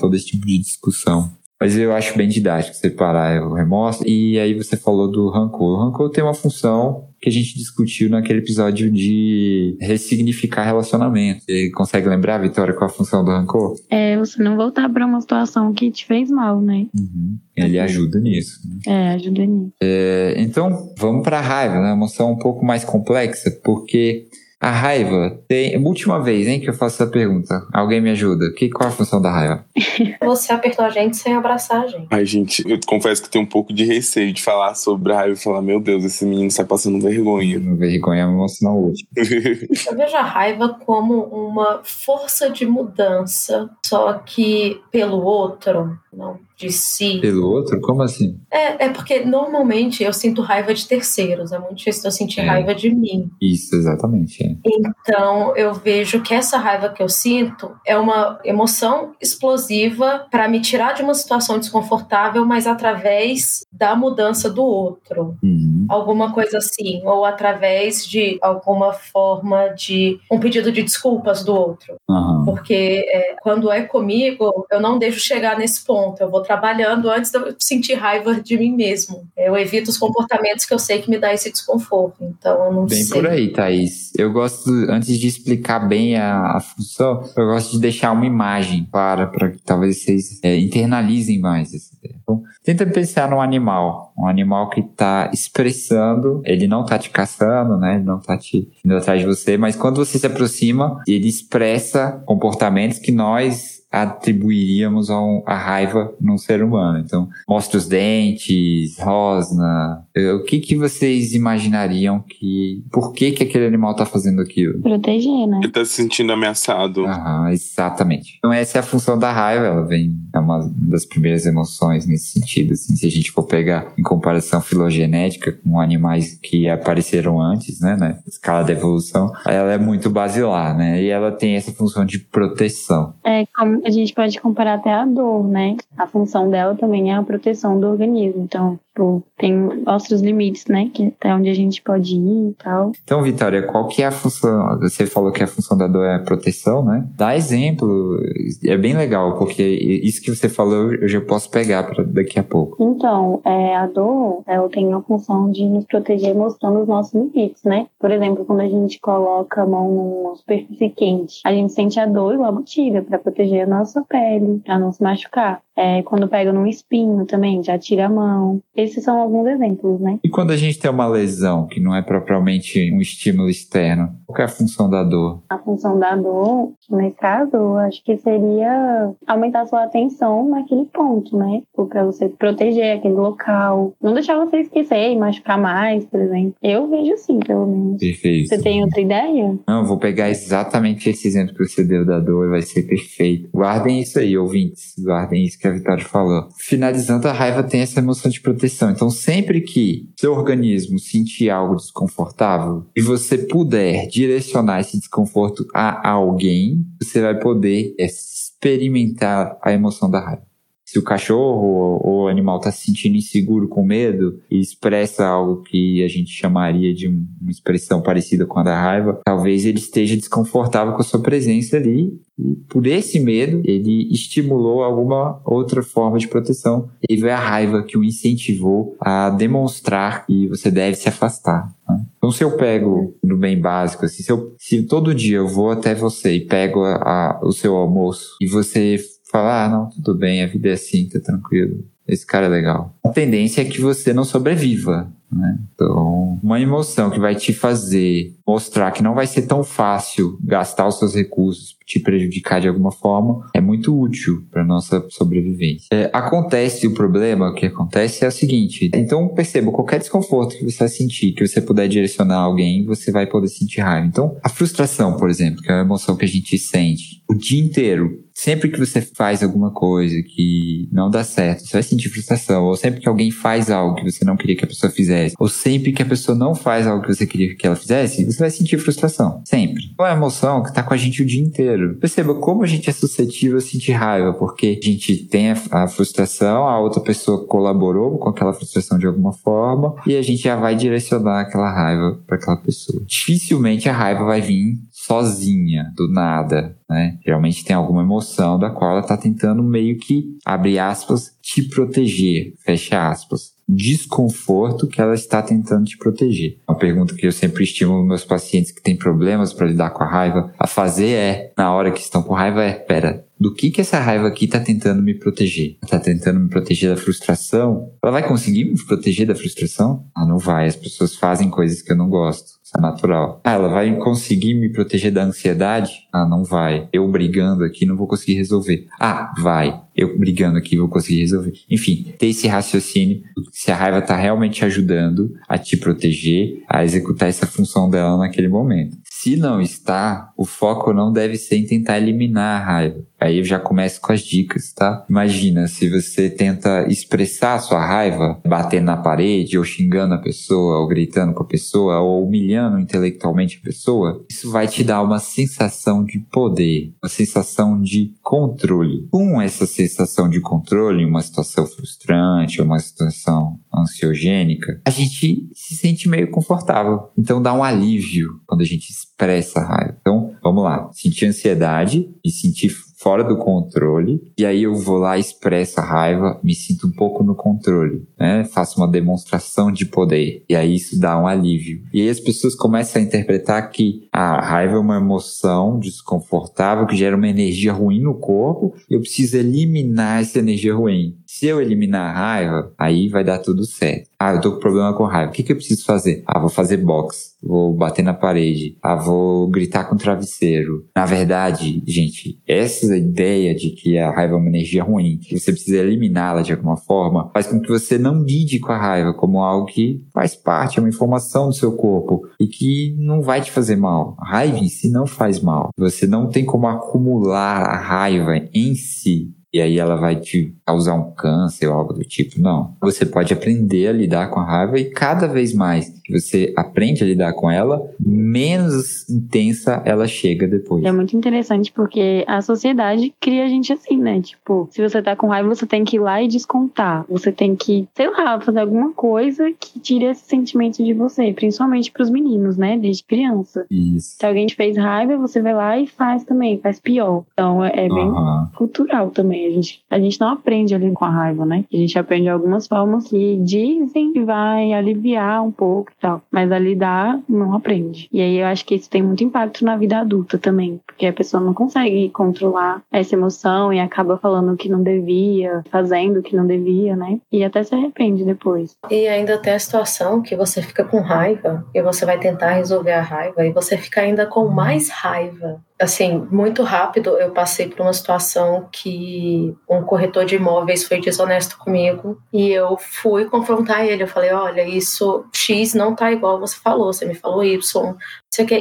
[0.00, 1.30] todo esse tipo de discussão.
[1.58, 4.06] Mas eu acho bem didático separar o remorso.
[4.06, 5.78] E aí você falou do rancor.
[5.78, 11.42] O rancor tem uma função que a gente discutiu naquele episódio de ressignificar relacionamento.
[11.44, 13.74] Você consegue lembrar, Vitória, qual a função do rancor?
[13.88, 16.88] É você não voltar para uma situação que te fez mal, né?
[16.94, 17.38] Uhum.
[17.56, 18.60] Ele ajuda nisso.
[18.68, 18.78] Né?
[18.86, 19.72] É, ajuda nisso.
[19.80, 21.86] É, então, vamos para a raiva, né?
[21.86, 24.26] Uma emoção um pouco mais complexa, porque
[24.66, 25.78] a raiva tem.
[25.78, 27.64] Última vez, hein, que eu faço essa pergunta.
[27.72, 28.52] Alguém me ajuda.
[28.52, 29.64] Que, qual é a função da raiva?
[30.24, 32.08] Você apertou a gente sem abraçar a gente.
[32.10, 35.34] Ai, gente, eu confesso que tenho um pouco de receio de falar sobre a raiva
[35.34, 37.60] e falar: meu Deus, esse menino está passando vergonha.
[37.76, 39.06] Vergonha é emoção útil.
[39.16, 46.72] eu vejo a raiva como uma força de mudança, só que pelo outro, não de
[46.72, 47.18] si.
[47.20, 47.80] Pelo outro?
[47.80, 48.40] Como assim?
[48.50, 52.46] É, é porque normalmente eu sinto raiva de terceiros, é muito difícil eu sentir é.
[52.46, 53.30] raiva de mim.
[53.40, 54.42] Isso, exatamente.
[54.42, 54.56] É.
[54.64, 60.60] Então eu vejo que essa raiva que eu sinto é uma emoção explosiva para me
[60.60, 65.36] tirar de uma situação desconfortável, mas através da mudança do outro.
[65.42, 65.86] Uhum.
[65.88, 71.96] Alguma coisa assim, ou através de alguma forma de um pedido de desculpas do outro.
[72.08, 72.44] Uhum.
[72.44, 76.20] Porque é, quando é comigo, eu não deixo chegar nesse ponto.
[76.20, 79.26] Eu vou trabalhando antes de eu sentir raiva de mim mesmo.
[79.36, 82.16] Eu evito os comportamentos que eu sei que me dá esse desconforto.
[82.22, 83.20] Então eu não bem sei.
[83.20, 84.12] Bem por aí, Thaís.
[84.16, 88.84] Eu gosto, antes de explicar bem a, a função, eu gosto de deixar uma imagem
[88.84, 92.16] para, para que talvez vocês é, internalizem mais essa ideia.
[92.22, 94.12] Então, tenta pensar num animal.
[94.16, 97.96] Um animal que está expressando, ele não está te caçando, né?
[97.96, 102.22] Ele não está te indo atrás de você, mas quando você se aproxima, ele expressa
[102.24, 106.98] comportamentos que nós atribuiríamos a, um, a raiva num ser humano.
[106.98, 110.04] Então, mostra os dentes, rosna.
[110.14, 112.84] Eh, o que que vocês imaginariam que...
[112.90, 114.80] Por que que aquele animal tá fazendo aquilo?
[114.80, 115.60] Proteger, né?
[115.62, 117.04] Ele tá se sentindo ameaçado.
[117.06, 118.36] Aham, exatamente.
[118.38, 120.16] Então essa é a função da raiva, ela vem...
[120.34, 124.60] É uma das primeiras emoções nesse sentido, assim, se a gente for pegar em comparação
[124.60, 130.76] filogenética com animais que apareceram antes, né, na escala da evolução, ela é muito basilar,
[130.76, 133.14] né, e ela tem essa função de proteção.
[133.24, 135.76] É, como a gente pode comparar até a dor, né?
[135.96, 138.42] A função dela também é a proteção do organismo.
[138.42, 139.52] Então, tipo, tem
[139.84, 140.90] nossos limites, né?
[140.92, 142.92] Que até onde a gente pode ir e tal.
[143.04, 144.78] Então, Vitória, qual que é a função?
[144.80, 147.06] Você falou que a função da dor é a proteção, né?
[147.14, 148.18] Dá exemplo.
[148.64, 152.42] É bem legal, porque isso que você falou eu já posso pegar para daqui a
[152.42, 152.82] pouco.
[152.82, 157.62] Então, é, a dor, ela tem a função de nos proteger mostrando os nossos limites,
[157.64, 157.86] né?
[157.98, 162.06] Por exemplo, quando a gente coloca a mão numa superfície quente, a gente sente a
[162.06, 165.60] dor e logo tira para proteger a nossa pele, para não se machucar.
[165.76, 168.62] É, quando pega num espinho também, já tira a mão.
[168.86, 170.18] Esses são alguns exemplos, né?
[170.22, 174.38] E quando a gente tem uma lesão, que não é propriamente um estímulo externo, qual
[174.40, 175.42] é a função da dor?
[175.48, 181.36] A função da dor, nesse caso, acho que seria aumentar a sua atenção naquele ponto,
[181.36, 181.62] né?
[181.74, 183.92] Para você proteger aquele local.
[184.00, 186.54] Não deixar você esquecer e machucar mais, por exemplo.
[186.62, 187.98] Eu vejo assim, pelo menos.
[187.98, 188.48] Perfeito.
[188.48, 189.58] Você tem outra ideia?
[189.66, 193.48] Não, vou pegar exatamente esse exemplo que você deu da dor e vai ser perfeito.
[193.52, 194.94] Guardem isso aí, ouvintes.
[194.98, 196.48] Guardem isso que a Vitória falou.
[196.56, 198.75] Finalizando, a raiva tem essa emoção de proteção.
[198.84, 206.10] Então, sempre que seu organismo sentir algo desconfortável e você puder direcionar esse desconforto a
[206.10, 210.46] alguém, você vai poder experimentar a emoção da raiva
[210.86, 215.62] se o cachorro ou o animal está se sentindo inseguro, com medo, e expressa algo
[215.62, 220.16] que a gente chamaria de uma expressão parecida com a da raiva, talvez ele esteja
[220.16, 222.16] desconfortável com a sua presença ali.
[222.38, 226.88] E por esse medo, ele estimulou alguma outra forma de proteção.
[227.08, 231.74] E foi a raiva que o incentivou a demonstrar que você deve se afastar.
[231.88, 232.04] Né?
[232.16, 235.70] Então, se eu pego no bem básico, assim, se, eu, se todo dia eu vou
[235.70, 238.98] até você e pego a, a, o seu almoço e você
[239.36, 241.84] falar, ah, não, tudo bem, a vida é assim, tá tranquilo.
[242.08, 242.94] Esse cara é legal.
[243.04, 245.12] A tendência é que você não sobreviva.
[245.30, 245.58] Né?
[245.74, 250.86] Então, uma emoção que vai te fazer mostrar que não vai ser tão fácil gastar
[250.86, 255.88] os seus recursos, te prejudicar de alguma forma, é muito útil para nossa sobrevivência.
[255.92, 260.64] É, acontece o problema, o que acontece é o seguinte: então perceba, qualquer desconforto que
[260.64, 264.06] você vai sentir, que você puder direcionar alguém, você vai poder sentir raiva.
[264.06, 267.60] Então, a frustração, por exemplo, que é uma emoção que a gente sente o dia
[267.60, 272.64] inteiro, sempre que você faz alguma coisa que não dá certo, você vai sentir frustração.
[272.64, 275.34] Ou sempre que alguém faz algo que você não queria que a pessoa fizesse.
[275.38, 278.38] Ou sempre que a pessoa não faz algo que você queria que ela fizesse, você
[278.38, 279.42] vai sentir frustração.
[279.46, 279.84] Sempre.
[279.98, 281.96] É uma emoção que tá com a gente o dia inteiro.
[281.96, 286.68] Perceba como a gente é suscetível a sentir raiva, porque a gente tem a, frustração,
[286.68, 290.76] a outra pessoa colaborou com aquela frustração de alguma forma, e a gente já vai
[290.76, 293.02] direcionar aquela raiva para aquela pessoa.
[293.06, 297.16] Dificilmente a raiva vai vir sozinha, do nada, né?
[297.24, 302.54] Geralmente tem alguma emoção da qual ela está tentando meio que, abre aspas, te proteger,
[302.64, 303.54] fecha aspas.
[303.68, 306.58] Desconforto que ela está tentando te proteger.
[306.68, 310.10] Uma pergunta que eu sempre estimulo meus pacientes que têm problemas para lidar com a
[310.10, 313.80] raiva a fazer é, na hora que estão com raiva, é, pera, do que que
[313.80, 315.76] essa raiva aqui está tentando me proteger?
[315.82, 317.92] Está tentando me proteger da frustração?
[318.02, 320.06] Ela vai conseguir me proteger da frustração?
[320.14, 320.66] Ah, não vai.
[320.66, 322.55] As pessoas fazem coisas que eu não gosto.
[322.66, 323.40] Isso é natural.
[323.44, 326.08] Ah, ela vai conseguir me proteger da ansiedade?
[326.12, 326.88] Ah, não vai.
[326.92, 328.88] Eu brigando aqui não vou conseguir resolver.
[328.98, 329.82] Ah, vai.
[329.94, 331.52] Eu brigando aqui vou conseguir resolver.
[331.70, 337.28] Enfim, ter esse raciocínio se a raiva está realmente ajudando a te proteger, a executar
[337.28, 338.96] essa função dela naquele momento.
[339.04, 343.04] Se não está, o foco não deve ser em tentar eliminar a raiva.
[343.26, 345.04] Aí eu já começo com as dicas, tá?
[345.10, 350.78] Imagina se você tenta expressar a sua raiva, batendo na parede, ou xingando a pessoa,
[350.78, 354.24] ou gritando com a pessoa, ou humilhando intelectualmente a pessoa.
[354.30, 359.08] Isso vai te dar uma sensação de poder, uma sensação de controle.
[359.10, 365.74] Com essa sensação de controle em uma situação frustrante, uma situação ansiogênica, a gente se
[365.74, 367.10] sente meio confortável.
[367.18, 369.96] Então dá um alívio quando a gente expressa a raiva.
[370.00, 370.88] Então, vamos lá.
[370.92, 376.40] Sentir ansiedade e sentir fora do controle, e aí eu vou lá, expresso a raiva,
[376.42, 378.44] me sinto um pouco no controle, né?
[378.44, 381.82] Faço uma demonstração de poder, e aí isso dá um alívio.
[381.92, 386.96] E aí as pessoas começam a interpretar que a raiva é uma emoção desconfortável que
[386.96, 391.16] gera uma energia ruim no corpo, e eu preciso eliminar essa energia ruim.
[391.38, 394.08] Se eu eliminar a raiva, aí vai dar tudo certo.
[394.18, 395.30] Ah, eu tô com problema com raiva.
[395.30, 396.24] O que, que eu preciso fazer?
[396.26, 397.36] Ah, vou fazer boxe.
[397.42, 398.78] Vou bater na parede.
[398.82, 400.86] Ah, vou gritar com o travesseiro.
[400.96, 405.52] Na verdade, gente, essa ideia de que a raiva é uma energia ruim, que você
[405.52, 409.42] precisa eliminá-la de alguma forma, faz com que você não lide com a raiva como
[409.42, 413.50] algo que faz parte, é uma informação do seu corpo e que não vai te
[413.50, 414.16] fazer mal.
[414.18, 415.68] A raiva em si não faz mal.
[415.76, 420.94] Você não tem como acumular a raiva em si e aí ela vai te causar
[420.94, 422.38] um câncer ou algo do tipo.
[422.38, 422.74] Não.
[422.82, 427.02] Você pode aprender a lidar com a raiva e cada vez mais que você aprende
[427.02, 430.84] a lidar com ela, menos intensa ela chega depois.
[430.84, 434.20] É muito interessante porque a sociedade cria a gente assim, né?
[434.20, 437.06] Tipo, se você tá com raiva, você tem que ir lá e descontar.
[437.08, 441.90] Você tem que, sei lá, fazer alguma coisa que tire esse sentimento de você, principalmente
[441.90, 442.76] pros meninos, né?
[442.78, 443.64] Desde criança.
[443.70, 444.16] Isso.
[444.18, 447.24] Se alguém te fez raiva, você vai lá e faz também, faz pior.
[447.32, 448.46] Então é bem uhum.
[448.54, 449.45] cultural também.
[449.46, 451.64] A gente, a gente não aprende ali com a raiva, né?
[451.72, 456.22] A gente aprende algumas formas que dizem que vai aliviar um pouco tal.
[456.30, 458.08] Mas a lidar não aprende.
[458.12, 461.12] E aí eu acho que isso tem muito impacto na vida adulta também, porque a
[461.12, 466.22] pessoa não consegue controlar essa emoção e acaba falando o que não devia, fazendo o
[466.22, 467.18] que não devia, né?
[467.30, 468.76] E até se arrepende depois.
[468.90, 472.92] E ainda tem a situação que você fica com raiva e você vai tentar resolver
[472.92, 477.82] a raiva e você fica ainda com mais raiva assim, muito rápido, eu passei por
[477.82, 484.02] uma situação que um corretor de imóveis foi desonesto comigo e eu fui confrontar ele.
[484.02, 487.96] Eu falei: olha, isso X não tá igual você falou, você me falou Y.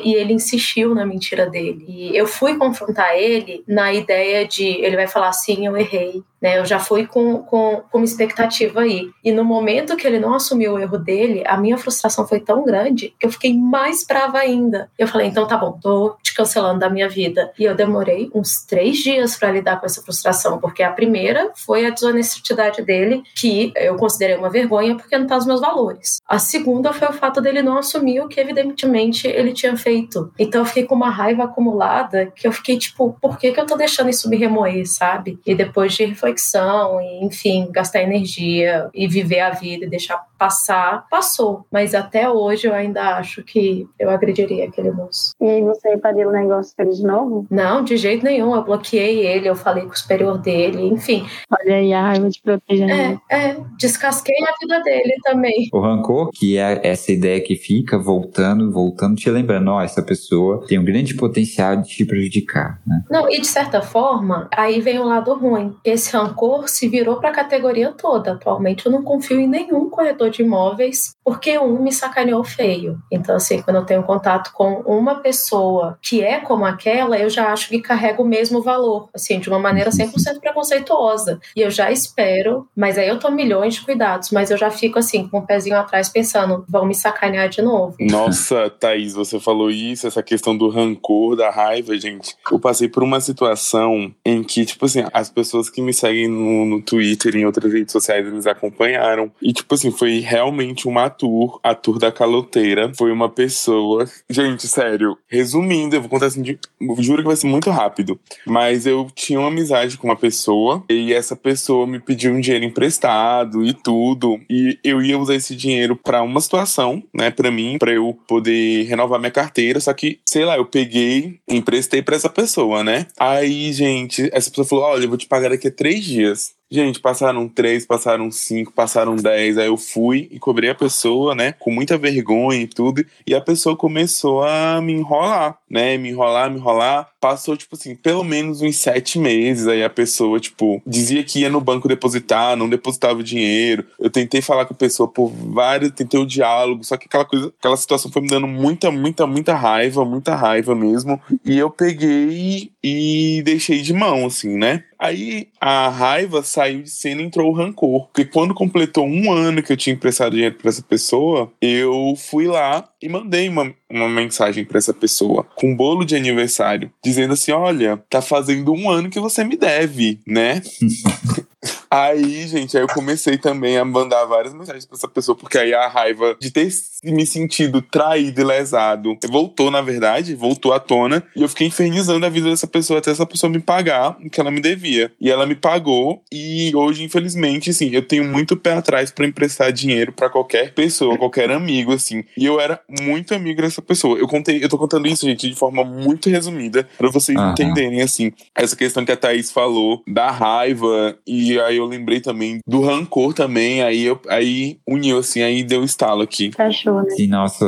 [0.04, 1.86] E ele insistiu na mentira dele.
[1.88, 6.23] E eu fui confrontar ele na ideia de ele vai falar assim: eu errei.
[6.45, 6.60] Né?
[6.60, 9.10] Eu já fui com, com, com uma expectativa aí.
[9.23, 12.63] E no momento que ele não assumiu o erro dele, a minha frustração foi tão
[12.63, 14.91] grande que eu fiquei mais brava ainda.
[14.95, 17.51] Eu falei: então tá bom, tô te cancelando da minha vida.
[17.58, 21.88] E eu demorei uns três dias para lidar com essa frustração, porque a primeira foi
[21.88, 26.21] a desonestidade dele, que eu considerei uma vergonha porque não tá nos meus valores.
[26.27, 30.31] A segunda foi o fato dele não assumir o que evidentemente ele tinha feito.
[30.38, 33.65] Então eu fiquei com uma raiva acumulada que eu fiquei tipo, por que, que eu
[33.65, 35.39] tô deixando isso me remoer, sabe?
[35.43, 36.03] E depois de
[36.36, 41.65] reflexão, e, enfim, gastar energia e viver a vida e deixar passar, passou.
[41.71, 45.34] Mas até hoje eu ainda acho que eu agrediria aquele moço.
[45.41, 47.45] E aí você faria o negócio com ele de novo?
[47.50, 48.56] Não, de jeito nenhum.
[48.56, 51.26] Eu bloqueei ele, eu falei com o superior dele, enfim.
[51.52, 52.89] Olha aí a raiva de proteger.
[52.89, 55.69] É, é, descasquei a vida dele também.
[55.74, 60.65] O rancor, que é essa ideia que fica voltando, voltando, te lembrando, ó, essa pessoa
[60.67, 63.04] tem um grande potencial de te prejudicar, né?
[63.10, 65.76] Não, e de certa forma, aí vem o lado ruim.
[65.84, 68.34] Esse rancor se virou para a categoria toda.
[68.34, 72.99] Atualmente eu não confio em nenhum corretor de imóveis porque um me sacaneou feio.
[73.11, 77.51] Então, assim, quando eu tenho contato com uma pessoa que é como aquela, eu já
[77.51, 81.39] acho que carrega o mesmo valor, assim, de uma maneira 100% preconceituosa.
[81.55, 84.99] E eu já espero, mas aí eu tomo milhões de cuidados, mas eu já fico
[84.99, 87.95] assim, com o um pezinho atrás, pensando, vão me sacanear de novo.
[87.99, 92.35] Nossa, Thaís, você falou isso, essa questão do rancor, da raiva, gente.
[92.51, 96.65] Eu passei por uma situação em que, tipo assim, as pessoas que me seguem no,
[96.65, 99.31] no Twitter e em outras redes sociais, eles acompanharam.
[99.41, 102.91] E, tipo assim, foi realmente uma tour, a tour da caloteira.
[102.95, 104.06] Foi uma pessoa.
[104.30, 106.58] Gente, sério, resumindo, eu vou contar assim, de...
[106.99, 108.19] juro que vai ser muito rápido.
[108.45, 112.65] Mas eu tinha uma amizade com uma pessoa e essa pessoa me pediu um dinheiro
[112.65, 114.39] emprestado e tudo.
[114.49, 118.84] E eu ia usar esse dinheiro para uma situação, né, para mim, para eu poder
[118.84, 119.80] renovar minha carteira.
[119.80, 123.08] Só que, sei lá, eu peguei, emprestei para essa pessoa, né?
[123.19, 126.54] Aí, gente, essa pessoa falou: olha, eu vou te pagar daqui a três dias.
[126.69, 129.58] Gente, passaram três, passaram cinco, passaram dez.
[129.58, 131.54] Aí eu fui e cobrei a pessoa, né?
[131.54, 133.06] Com muita vergonha e tudo.
[133.25, 135.95] E a pessoa começou a me enrolar, né?
[135.97, 137.12] Me enrolar, me enrolar.
[137.25, 139.65] Passou, tipo assim, pelo menos uns sete meses.
[139.67, 143.83] Aí a pessoa, tipo, dizia que ia no banco depositar, não depositava o dinheiro.
[143.99, 146.83] Eu tentei falar com a pessoa por vários, tentei o diálogo.
[146.83, 150.75] Só que aquela coisa, aquela situação foi me dando muita, muita, muita raiva, muita raiva
[150.75, 151.19] mesmo.
[151.43, 154.83] E eu peguei e deixei de mão, assim, né?
[154.99, 158.05] Aí a raiva saiu de cena e entrou o rancor.
[158.07, 162.47] Porque quando completou um ano que eu tinha emprestado dinheiro para essa pessoa, eu fui
[162.47, 167.33] lá e mandei uma, uma mensagem para essa pessoa com um bolo de aniversário, dizendo
[167.33, 170.61] assim: Olha, tá fazendo um ano que você me deve, né?
[171.95, 175.73] Aí, gente, aí eu comecei também a mandar várias mensagens pra essa pessoa, porque aí
[175.73, 176.69] a raiva de ter
[177.05, 182.25] me sentido traído e lesado voltou, na verdade, voltou à tona, e eu fiquei infernizando
[182.25, 185.10] a vida dessa pessoa até essa pessoa me pagar o que ela me devia.
[185.21, 189.71] E ela me pagou, e hoje, infelizmente, assim, eu tenho muito pé atrás para emprestar
[189.71, 192.25] dinheiro para qualquer pessoa, qualquer amigo, assim.
[192.36, 194.19] E eu era muito amigo dessa pessoa.
[194.19, 197.51] Eu contei, eu tô contando isso, gente, de forma muito resumida, para vocês uhum.
[197.51, 202.60] entenderem, assim, essa questão que a Thaís falou da raiva, e aí eu lembrei também
[202.65, 206.52] do rancor também, aí eu aí uniu assim, aí deu um estalo aqui.
[206.56, 207.10] Fechou, né?
[207.12, 207.65] Sim, nossa,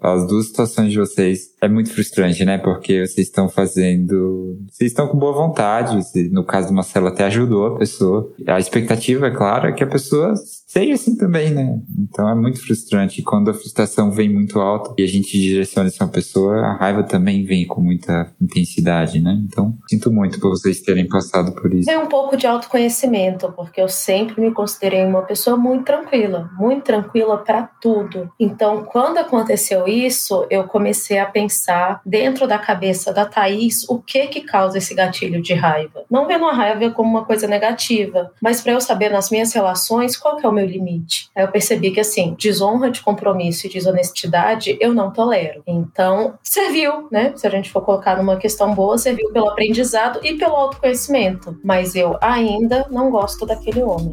[0.00, 2.58] as duas situações de vocês é muito frustrante, né?
[2.58, 4.58] Porque vocês estão fazendo.
[4.70, 5.98] Vocês estão com boa vontade.
[6.30, 8.32] No caso do Marcelo, até ajudou a pessoa.
[8.46, 10.34] A expectativa, é claro, é que a pessoa
[10.66, 11.80] seja assim também, né?
[11.98, 13.22] Então é muito frustrante.
[13.22, 17.44] Quando a frustração vem muito alta e a gente direciona essa pessoa, a raiva também
[17.44, 19.40] vem com muita intensidade, né?
[19.46, 21.90] Então, sinto muito por vocês terem passado por isso.
[21.90, 26.84] É um pouco de autoconhecimento, porque eu sempre me considerei uma pessoa muito tranquila, muito
[26.84, 28.30] tranquila para tudo.
[28.38, 34.26] Então, quando aconteceu isso, eu comecei a pensar dentro da cabeça da Thaís o que
[34.26, 36.04] que causa esse gatilho de raiva.
[36.10, 40.16] Não vendo a raiva como uma coisa negativa, mas para eu saber nas minhas relações
[40.16, 41.28] qual que é o meu limite.
[41.34, 45.62] Aí eu percebi que, assim, desonra de compromisso e desonestidade eu não tolero.
[45.66, 47.32] Então, serviu, né?
[47.36, 51.58] Se a gente for colocar numa questão boa, serviu pelo aprendizado e pelo autoconhecimento.
[51.62, 54.10] Mas eu ainda não gosto daquele homem.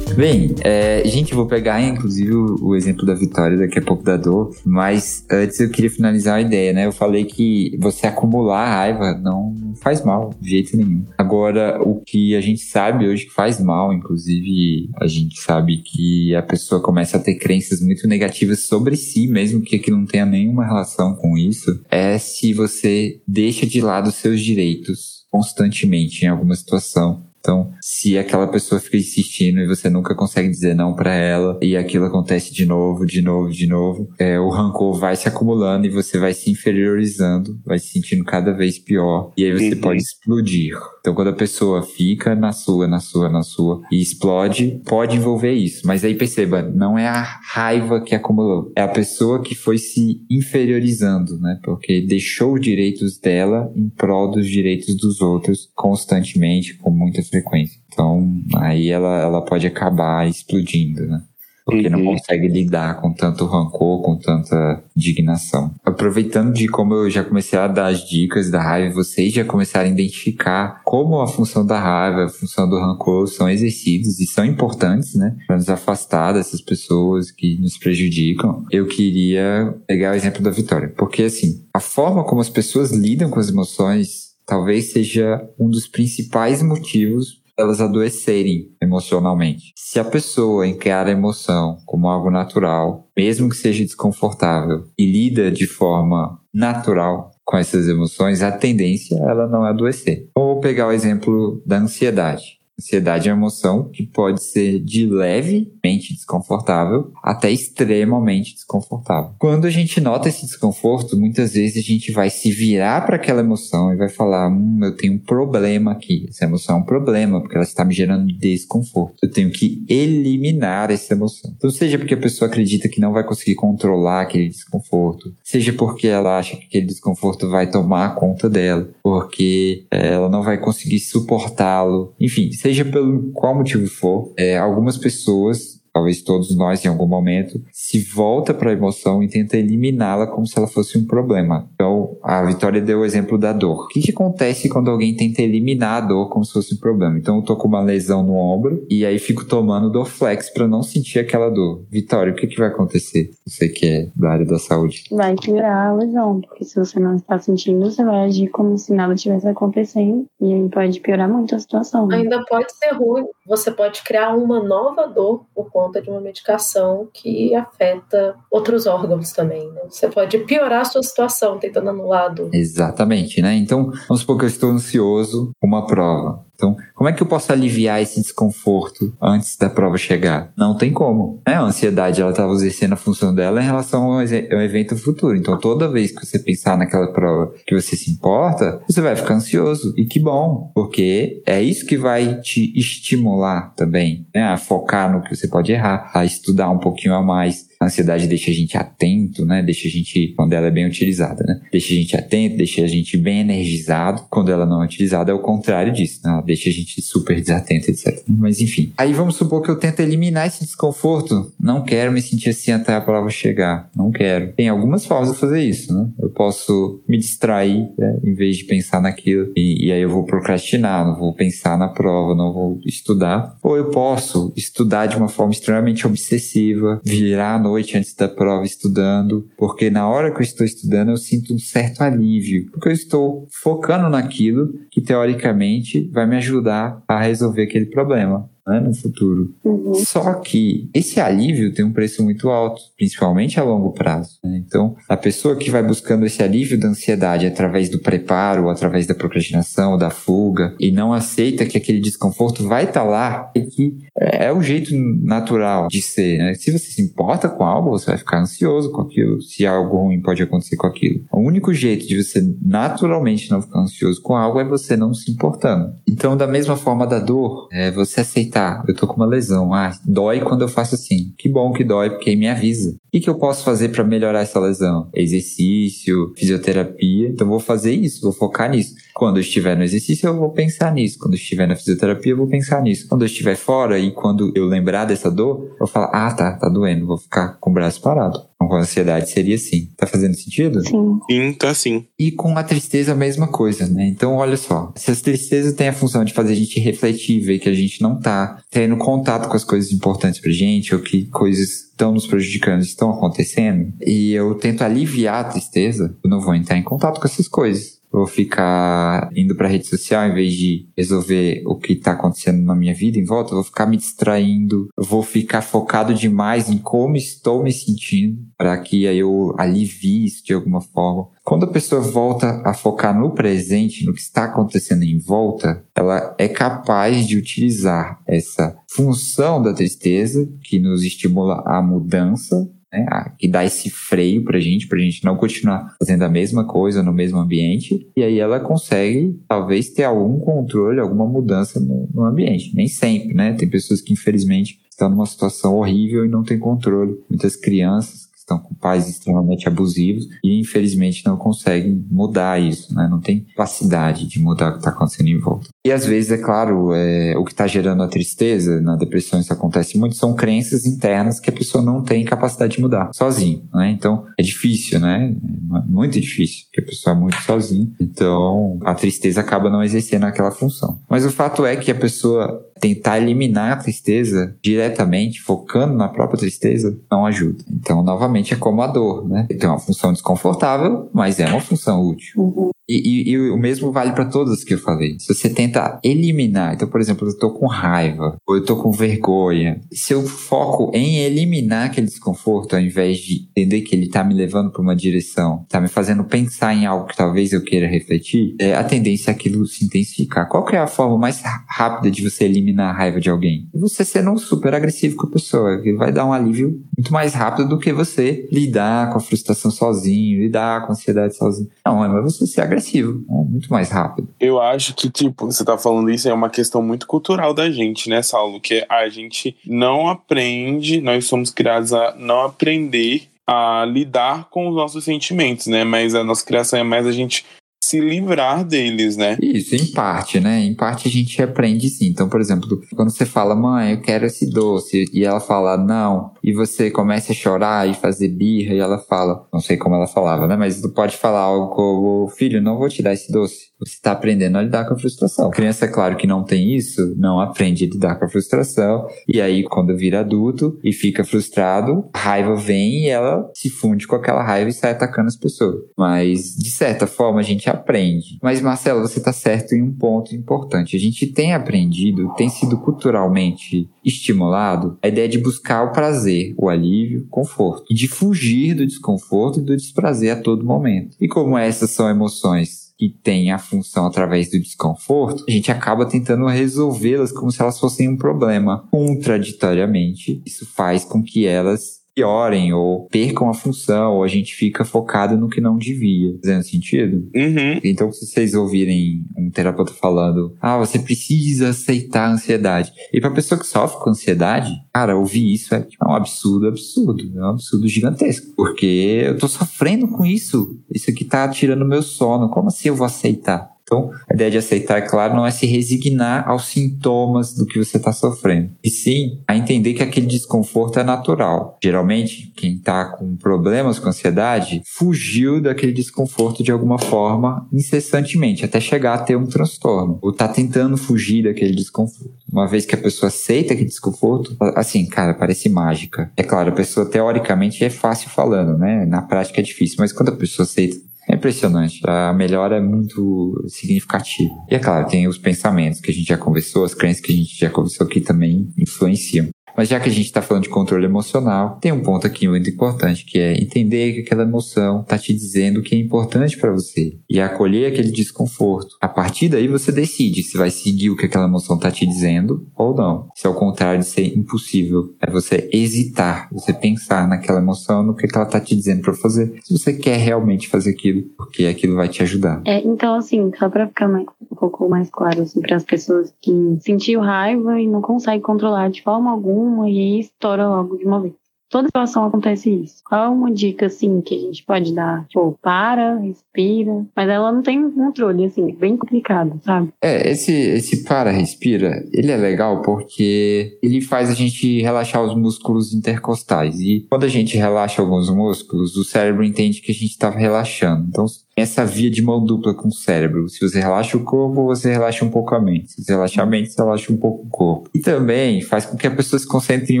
[0.16, 4.54] Bem, é, gente, vou pegar inclusive o, exemplo da Vitória daqui a pouco da dor,
[4.64, 6.86] mas antes eu queria finalizar a ideia, né?
[6.86, 11.04] Eu falei que você acumular raiva não faz mal de jeito nenhum.
[11.18, 16.32] Agora, o que a gente sabe hoje que faz mal, inclusive a gente sabe que
[16.34, 20.24] a pessoa começa a ter crenças muito negativas sobre si, mesmo que aquilo não tenha
[20.24, 26.54] nenhuma relação com isso, é se você deixa de lado seus direitos constantemente em alguma
[26.54, 27.33] situação.
[27.44, 31.76] Então, se aquela pessoa fica insistindo e você nunca consegue dizer não para ela e
[31.76, 35.90] aquilo acontece de novo, de novo, de novo, é, o rancor vai se acumulando e
[35.90, 39.80] você vai se inferiorizando, vai se sentindo cada vez pior e aí você uhum.
[39.82, 40.74] pode explodir.
[41.00, 45.52] Então, quando a pessoa fica na sua, na sua, na sua e explode, pode envolver
[45.52, 45.86] isso.
[45.86, 50.22] Mas aí perceba, não é a raiva que acumulou, é a pessoa que foi se
[50.30, 51.60] inferiorizando, né?
[51.62, 57.80] Porque deixou os direitos dela em prol dos direitos dos outros constantemente, com muita frequência.
[57.92, 61.22] Então, aí ela, ela pode acabar explodindo, né?
[61.64, 61.92] Porque uhum.
[61.92, 65.74] não consegue lidar com tanto rancor, com tanta indignação.
[65.82, 69.88] aproveitando de como eu já comecei a dar as dicas da raiva, vocês já começaram
[69.88, 74.44] a identificar como a função da raiva, a função do rancor são exercidos e são
[74.44, 75.34] importantes, né?
[75.46, 78.62] Para nos afastar dessas pessoas que nos prejudicam.
[78.70, 83.30] Eu queria pegar o exemplo da Vitória, porque assim, a forma como as pessoas lidam
[83.30, 89.72] com as emoções talvez seja um dos principais motivos elas adoecerem emocionalmente.
[89.76, 95.50] Se a pessoa encara a emoção como algo natural, mesmo que seja desconfortável, e lida
[95.50, 100.26] de forma natural com essas emoções, a tendência é ela não adoecer.
[100.30, 102.58] Então, vou pegar o exemplo da ansiedade.
[102.78, 109.34] Ansiedade é uma emoção que pode ser de levemente desconfortável até extremamente desconfortável.
[109.38, 113.40] Quando a gente nota esse desconforto, muitas vezes a gente vai se virar para aquela
[113.40, 116.26] emoção e vai falar: hum, eu tenho um problema aqui.
[116.28, 119.14] Essa emoção é um problema porque ela está me gerando desconforto.
[119.22, 121.52] Eu tenho que eliminar essa emoção.
[121.56, 126.08] Então, seja porque a pessoa acredita que não vai conseguir controlar aquele desconforto, seja porque
[126.08, 130.98] ela acha que aquele desconforto vai tomar conta dela, porque eh, ela não vai conseguir
[130.98, 132.12] suportá-lo.
[132.18, 137.62] Enfim, seja pelo qual motivo for, é, algumas pessoas talvez todos nós em algum momento,
[137.72, 141.68] se volta para a emoção e tenta eliminá-la como se ela fosse um problema.
[141.72, 143.84] Então, a Vitória deu o exemplo da dor.
[143.84, 147.16] O que, que acontece quando alguém tenta eliminar a dor como se fosse um problema?
[147.16, 150.82] Então, eu tô com uma lesão no ombro e aí fico tomando Dorflex para não
[150.82, 151.84] sentir aquela dor.
[151.88, 153.30] Vitória, o que, que vai acontecer?
[153.46, 155.04] Você que é da área da saúde.
[155.12, 158.92] Vai piorar a lesão, porque se você não está sentindo, você vai agir como se
[158.92, 162.08] nada tivesse acontecendo e aí pode piorar muito a situação.
[162.08, 162.16] Né?
[162.16, 163.24] Ainda pode ser ruim.
[163.46, 168.86] Você pode criar uma nova dor por conta conta de uma medicação que afeta outros
[168.86, 169.70] órgãos também.
[169.70, 169.82] Né?
[169.88, 172.50] Você pode piorar a sua situação tentando anular a dor.
[172.52, 173.54] Exatamente, né?
[173.54, 176.44] Então, vamos supor que eu estou ansioso uma prova.
[176.54, 180.52] Então, como é que eu posso aliviar esse desconforto antes da prova chegar?
[180.56, 181.42] Não tem como.
[181.46, 181.54] Né?
[181.54, 185.36] A ansiedade, ela estava exercendo a função dela em relação ao, evento futuro.
[185.36, 189.34] Então, toda vez que você pensar naquela prova que você se importa, você vai ficar
[189.34, 189.92] ansioso.
[189.96, 194.44] E que bom, porque é isso que vai te estimular também, né?
[194.44, 198.26] A focar no que você pode errar, a estudar um pouquinho a mais a ansiedade
[198.26, 199.62] deixa a gente atento, né?
[199.62, 201.60] Deixa a gente, quando ela é bem utilizada, né?
[201.70, 204.24] Deixa a gente atento, deixa a gente bem energizado.
[204.30, 206.32] Quando ela não é utilizada, é o contrário disso, né?
[206.32, 208.22] Ela deixa a gente super desatento, etc.
[208.28, 208.92] Mas enfim.
[208.96, 211.52] Aí vamos supor que eu tento eliminar esse desconforto.
[211.60, 213.90] Não quero me sentir assim até a prova chegar.
[213.94, 214.52] Não quero.
[214.52, 216.08] Tem algumas formas de fazer isso, né?
[216.20, 218.18] Eu posso me distrair, né?
[218.24, 219.52] em vez de pensar naquilo.
[219.56, 223.56] E, e aí eu vou procrastinar, não vou pensar na prova, não vou estudar.
[223.62, 229.48] Ou eu posso estudar de uma forma extremamente obsessiva, virar noite antes da prova estudando,
[229.56, 233.48] porque na hora que eu estou estudando eu sinto um certo alívio, porque eu estou
[233.50, 239.54] focando naquilo que teoricamente vai me ajudar a resolver aquele problema né, no futuro.
[239.64, 239.94] Uhum.
[239.94, 244.38] Só que esse alívio tem um preço muito alto, principalmente a longo prazo.
[244.42, 244.62] Né?
[244.66, 249.14] Então, a pessoa que vai buscando esse alívio da ansiedade através do preparo, através da
[249.14, 253.98] procrastinação, da fuga, e não aceita que aquele desconforto vai estar tá lá, e que
[254.16, 256.38] é o jeito natural de ser.
[256.38, 256.54] Né?
[256.54, 260.20] Se você se importa com algo, você vai ficar ansioso com aquilo, se algo ruim
[260.20, 261.24] pode acontecer com aquilo.
[261.32, 265.30] O único jeito de você naturalmente não ficar ansioso com algo é você não se
[265.30, 265.92] importando.
[266.08, 269.74] Então, da mesma forma da dor, é você aceitar tá, eu tô com uma lesão.
[269.74, 271.34] Ah, dói quando eu faço assim.
[271.36, 272.90] Que bom que dói, porque me avisa.
[272.90, 275.08] O que, que eu posso fazer para melhorar essa lesão?
[275.12, 277.28] Exercício, fisioterapia.
[277.28, 278.94] Então vou fazer isso, vou focar nisso.
[279.14, 281.18] Quando eu estiver no exercício, eu vou pensar nisso.
[281.20, 283.06] Quando eu estiver na fisioterapia, eu vou pensar nisso.
[283.08, 286.52] Quando eu estiver fora e quando eu lembrar dessa dor, eu vou falar, ah, tá,
[286.56, 288.40] tá doendo, vou ficar com o braço parado.
[288.56, 289.90] Então, com a ansiedade seria assim.
[289.96, 290.80] Tá fazendo sentido?
[290.84, 291.20] Sim.
[291.30, 292.06] Sim, tá sim.
[292.18, 294.08] E com a tristeza a mesma coisa, né?
[294.08, 294.92] Então, olha só.
[294.96, 298.02] Se as tristezas têm a função de fazer a gente refletir, ver que a gente
[298.02, 302.26] não tá tendo contato com as coisas importantes pra gente, ou que coisas estão nos
[302.26, 307.20] prejudicando estão acontecendo, e eu tento aliviar a tristeza, eu não vou entrar em contato
[307.20, 311.94] com essas coisas vou ficar indo para rede social em vez de resolver o que
[311.94, 316.70] está acontecendo na minha vida em volta, vou ficar me distraindo, vou ficar focado demais
[316.70, 321.28] em como estou me sentindo, para que aí eu alivie isso de alguma forma.
[321.44, 326.34] Quando a pessoa volta a focar no presente, no que está acontecendo em volta, ela
[326.38, 333.48] é capaz de utilizar essa função da tristeza, que nos estimula a mudança, né, que
[333.48, 337.38] dá esse freio pra gente, pra gente não continuar fazendo a mesma coisa no mesmo
[337.38, 342.74] ambiente, e aí ela consegue, talvez, ter algum controle, alguma mudança no, no ambiente.
[342.74, 343.54] Nem sempre, né?
[343.54, 347.18] Tem pessoas que, infelizmente, estão numa situação horrível e não tem controle.
[347.28, 353.08] Muitas crianças estão com pais extremamente abusivos e infelizmente não conseguem mudar isso, né?
[353.10, 355.68] Não tem capacidade de mudar o que está acontecendo em volta.
[355.84, 359.52] E às vezes, é claro, é, o que está gerando a tristeza, na depressão isso
[359.52, 363.90] acontece muito, são crenças internas que a pessoa não tem capacidade de mudar sozinho, né?
[363.90, 365.34] Então é difícil, né?
[365.34, 367.90] É muito difícil, porque a pessoa é muito sozinha.
[368.00, 370.98] Então a tristeza acaba não exercendo aquela função.
[371.08, 376.38] Mas o fato é que a pessoa tentar eliminar a tristeza diretamente, focando na própria
[376.38, 377.64] tristeza, não ajuda.
[377.70, 379.46] Então, novamente, é como a dor, né?
[379.48, 382.42] Tem uma função desconfortável, mas é uma função útil.
[382.42, 382.73] Uhum.
[382.88, 385.16] E, e, e, o mesmo vale para todas que eu falei.
[385.18, 388.92] Se você tenta eliminar, então, por exemplo, eu tô com raiva, ou eu tô com
[388.92, 394.22] vergonha, se eu foco em eliminar aquele desconforto, ao invés de entender que ele tá
[394.22, 397.86] me levando para uma direção, tá me fazendo pensar em algo que talvez eu queira
[397.86, 400.48] refletir, é, a tendência é aquilo se intensificar.
[400.48, 403.66] Qual que é a forma mais rápida de você eliminar a raiva de alguém?
[403.72, 407.68] Você sendo super agressivo com a pessoa, que vai dar um alívio muito mais rápido
[407.68, 411.68] do que você lidar com a frustração sozinho, lidar com a ansiedade sozinho.
[411.86, 413.44] Não, é você ser agressivo agressivo, né?
[413.48, 414.28] muito mais rápido.
[414.38, 418.08] Eu acho que, tipo, você tá falando isso, é uma questão muito cultural da gente,
[418.08, 418.60] né, Saulo?
[418.60, 424.74] Que a gente não aprende, nós somos criados a não aprender a lidar com os
[424.74, 425.84] nossos sentimentos, né?
[425.84, 427.44] Mas a nossa criação é mais a gente
[427.84, 429.36] se livrar deles, né?
[429.42, 430.60] Isso, em parte, né?
[430.60, 432.06] Em parte a gente aprende sim.
[432.06, 436.32] Então, por exemplo, quando você fala, mãe, eu quero esse doce, e ela fala, não,
[436.42, 440.06] e você começa a chorar e fazer birra, e ela fala, não sei como ela
[440.06, 440.56] falava, né?
[440.56, 443.73] Mas tu pode falar algo como, filho, não vou te dar esse doce.
[443.84, 445.48] Você está aprendendo a lidar com a frustração.
[445.48, 449.06] A criança, é claro que não tem isso, não aprende a lidar com a frustração,
[449.28, 454.06] e aí quando vira adulto e fica frustrado, a raiva vem e ela se funde
[454.06, 455.76] com aquela raiva e sai atacando as pessoas.
[455.96, 458.38] Mas, de certa forma, a gente aprende.
[458.42, 460.96] Mas, Marcelo, você está certo em um ponto importante.
[460.96, 466.68] A gente tem aprendido, tem sido culturalmente estimulado a ideia de buscar o prazer, o
[466.68, 471.16] alívio, o conforto, e de fugir do desconforto e do desprazer a todo momento.
[471.20, 476.06] E como essas são emoções que têm a função através do desconforto, a gente acaba
[476.06, 478.86] tentando resolvê-las como se elas fossem um problema.
[478.90, 484.84] Contraditoriamente, isso faz com que elas piorem ou percam a função, ou a gente fica
[484.84, 486.36] focado no que não devia.
[486.42, 487.28] Fazendo sentido?
[487.34, 487.80] Uhum.
[487.82, 492.92] Então, se vocês ouvirem um terapeuta falando, ah, você precisa aceitar a ansiedade.
[493.12, 496.68] E pra pessoa que sofre com ansiedade, cara, ouvir isso é, tipo, é um absurdo,
[496.68, 497.32] absurdo.
[497.36, 498.54] É um absurdo gigantesco.
[498.54, 500.78] Porque eu tô sofrendo com isso.
[500.92, 502.48] Isso aqui tá tirando meu sono.
[502.48, 503.73] Como assim eu vou aceitar?
[503.94, 507.78] Então, a ideia de aceitar, é claro, não é se resignar aos sintomas do que
[507.78, 511.78] você está sofrendo, e sim a entender que aquele desconforto é natural.
[511.82, 518.80] Geralmente, quem está com problemas com ansiedade fugiu daquele desconforto de alguma forma incessantemente, até
[518.80, 522.34] chegar a ter um transtorno, ou está tentando fugir daquele desconforto.
[522.50, 526.32] Uma vez que a pessoa aceita aquele desconforto, assim, cara, parece mágica.
[526.36, 529.04] É claro, a pessoa teoricamente é fácil falando, né?
[529.06, 530.96] Na prática é difícil, mas quando a pessoa aceita
[531.28, 532.00] é impressionante.
[532.04, 534.52] A melhora é muito significativa.
[534.70, 537.36] E é claro, tem os pensamentos que a gente já conversou, as crenças que a
[537.36, 539.48] gente já conversou que também influenciam.
[539.76, 542.70] Mas já que a gente está falando de controle emocional, tem um ponto aqui muito
[542.70, 546.70] importante, que é entender que aquela emoção está te dizendo o que é importante para
[546.70, 548.96] você e acolher aquele desconforto.
[549.00, 552.66] A partir daí você decide se vai seguir o que aquela emoção está te dizendo
[552.76, 553.28] ou não.
[553.34, 558.28] Se ao contrário de ser impossível, é você hesitar, você pensar naquela emoção, no que
[558.32, 562.08] ela está te dizendo para fazer, se você quer realmente fazer aquilo, porque aquilo vai
[562.08, 562.62] te ajudar.
[562.64, 566.32] É, então assim, só para ficar mais, um pouco mais claro assim, para as pessoas
[566.40, 571.20] que sentiu raiva e não conseguem controlar de forma alguma e estoura logo de uma
[571.20, 571.34] vez.
[571.74, 573.02] Toda situação acontece isso.
[573.04, 575.26] Qual é uma dica, assim, que a gente pode dar?
[575.26, 577.04] Tipo, para, respira.
[577.16, 579.92] Mas ela não tem controle, assim, bem complicado, sabe?
[580.00, 585.34] É, esse, esse para, respira, ele é legal porque ele faz a gente relaxar os
[585.34, 586.78] músculos intercostais.
[586.78, 591.06] E quando a gente relaxa alguns músculos, o cérebro entende que a gente está relaxando.
[591.08, 593.48] Então, essa via de mão dupla com o cérebro.
[593.48, 595.92] Se você relaxa o corpo, você relaxa um pouco a mente.
[595.92, 597.90] Se você relaxa a mente, você relaxa um pouco o corpo.
[597.94, 600.00] E também faz com que a pessoa se concentre em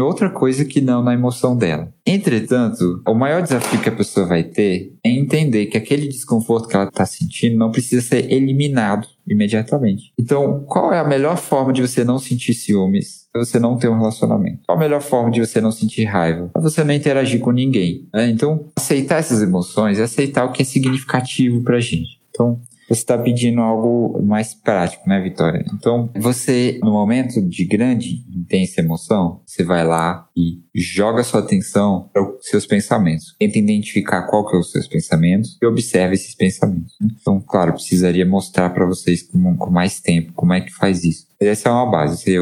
[0.00, 1.92] outra coisa que não na emoção dela.
[2.06, 6.76] Entretanto, o maior desafio que a pessoa vai ter é entender que aquele desconforto que
[6.76, 10.12] ela está sentindo não precisa ser eliminado imediatamente.
[10.18, 13.23] Então, qual é a melhor forma de você não sentir ciúmes?
[13.36, 14.60] Você não ter um relacionamento.
[14.66, 16.50] Qual a melhor forma de você não sentir raiva?
[16.56, 18.08] É você não interagir com ninguém.
[18.14, 18.30] Né?
[18.30, 22.20] Então, aceitar essas emoções é aceitar o que é significativo pra gente.
[22.30, 25.64] Então, você está pedindo algo mais prático, né, Vitória?
[25.72, 32.10] Então, você, no momento de grande, intensa emoção, você vai lá e joga sua atenção
[32.12, 33.34] para os seus pensamentos.
[33.38, 36.94] Tenta identificar qual que é os seus pensamentos e observa esses pensamentos.
[37.02, 41.26] Então, claro, precisaria mostrar para vocês com, com mais tempo como é que faz isso.
[41.46, 42.22] Essa é uma base.
[42.22, 42.38] Você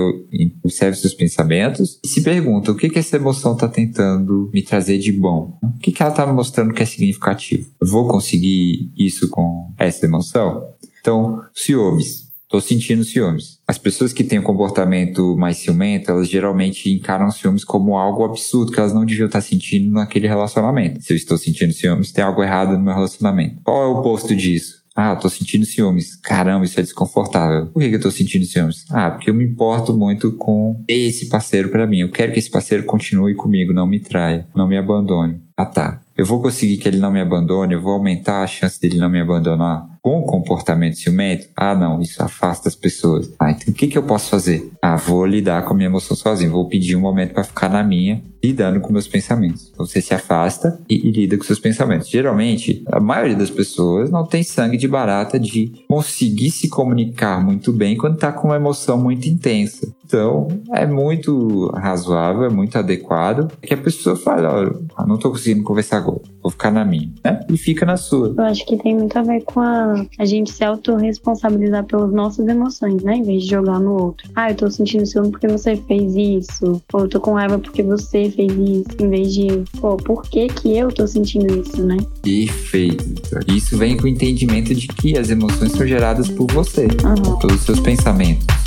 [0.65, 4.99] observa seus pensamentos e se pergunta o que, que essa emoção está tentando me trazer
[4.99, 5.59] de bom.
[5.63, 7.69] O que, que ela está me mostrando que é significativo.
[7.81, 10.65] Eu vou conseguir isso com essa emoção?
[11.01, 12.33] Então, ciúmes.
[12.53, 13.59] Tô sentindo ciúmes.
[13.67, 18.71] As pessoas que têm um comportamento mais ciumento, elas geralmente encaram ciúmes como algo absurdo
[18.71, 21.03] que elas não deviam estar sentindo naquele relacionamento.
[21.03, 23.57] Se eu estou sentindo ciúmes, tem algo errado no meu relacionamento.
[23.65, 24.82] Qual é o oposto disso?
[24.95, 26.17] Ah, eu tô sentindo ciúmes.
[26.17, 27.67] Caramba, isso é desconfortável.
[27.67, 28.85] Por que, que eu tô sentindo ciúmes?
[28.91, 32.01] Ah, porque eu me importo muito com esse parceiro para mim.
[32.01, 35.41] Eu quero que esse parceiro continue comigo, não me traia, não me abandone.
[35.57, 36.03] Ah, tá.
[36.17, 39.09] Eu vou conseguir que ele não me abandone, eu vou aumentar a chance dele não
[39.09, 43.33] me abandonar com comportamento ciumento, ah, não, isso afasta as pessoas.
[43.39, 44.69] Ah, então o que, que eu posso fazer?
[44.83, 47.85] Ah, vou lidar com a minha emoção sozinho, vou pedir um momento para ficar na
[47.85, 49.71] minha, lidando com meus pensamentos.
[49.73, 52.09] Então, você se afasta e, e, lida com seus pensamentos.
[52.09, 57.73] Geralmente, a maioria das pessoas não tem sangue de barata de conseguir se comunicar muito
[57.73, 59.95] bem quando está com uma emoção muito intensa.
[60.05, 64.73] Então, é muito razoável, é muito adequado que a pessoa fale, olha,
[65.07, 67.41] não estou conseguindo conversar agora, vou ficar na minha, né?
[67.49, 68.35] E fica na sua.
[68.37, 72.47] Eu acho que tem muito a ver com a, a gente se autorresponsabilizar pelas nossas
[72.47, 73.17] emoções, né?
[73.17, 74.29] Em vez de jogar no outro.
[74.35, 76.83] Ah, eu tô sentindo ciúme porque você fez isso.
[76.93, 78.97] Ou eu tô com raiva porque você fez isso.
[79.01, 79.49] Em vez de,
[79.81, 81.97] pô, por que que eu tô sentindo isso, né?
[82.23, 83.05] Perfeito.
[83.49, 87.39] Isso vem com o entendimento de que as emoções são geradas por você, uhum.
[87.39, 88.62] pelos seus pensamentos.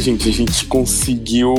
[0.00, 0.28] Gente?
[0.28, 1.54] A gente conseguiu.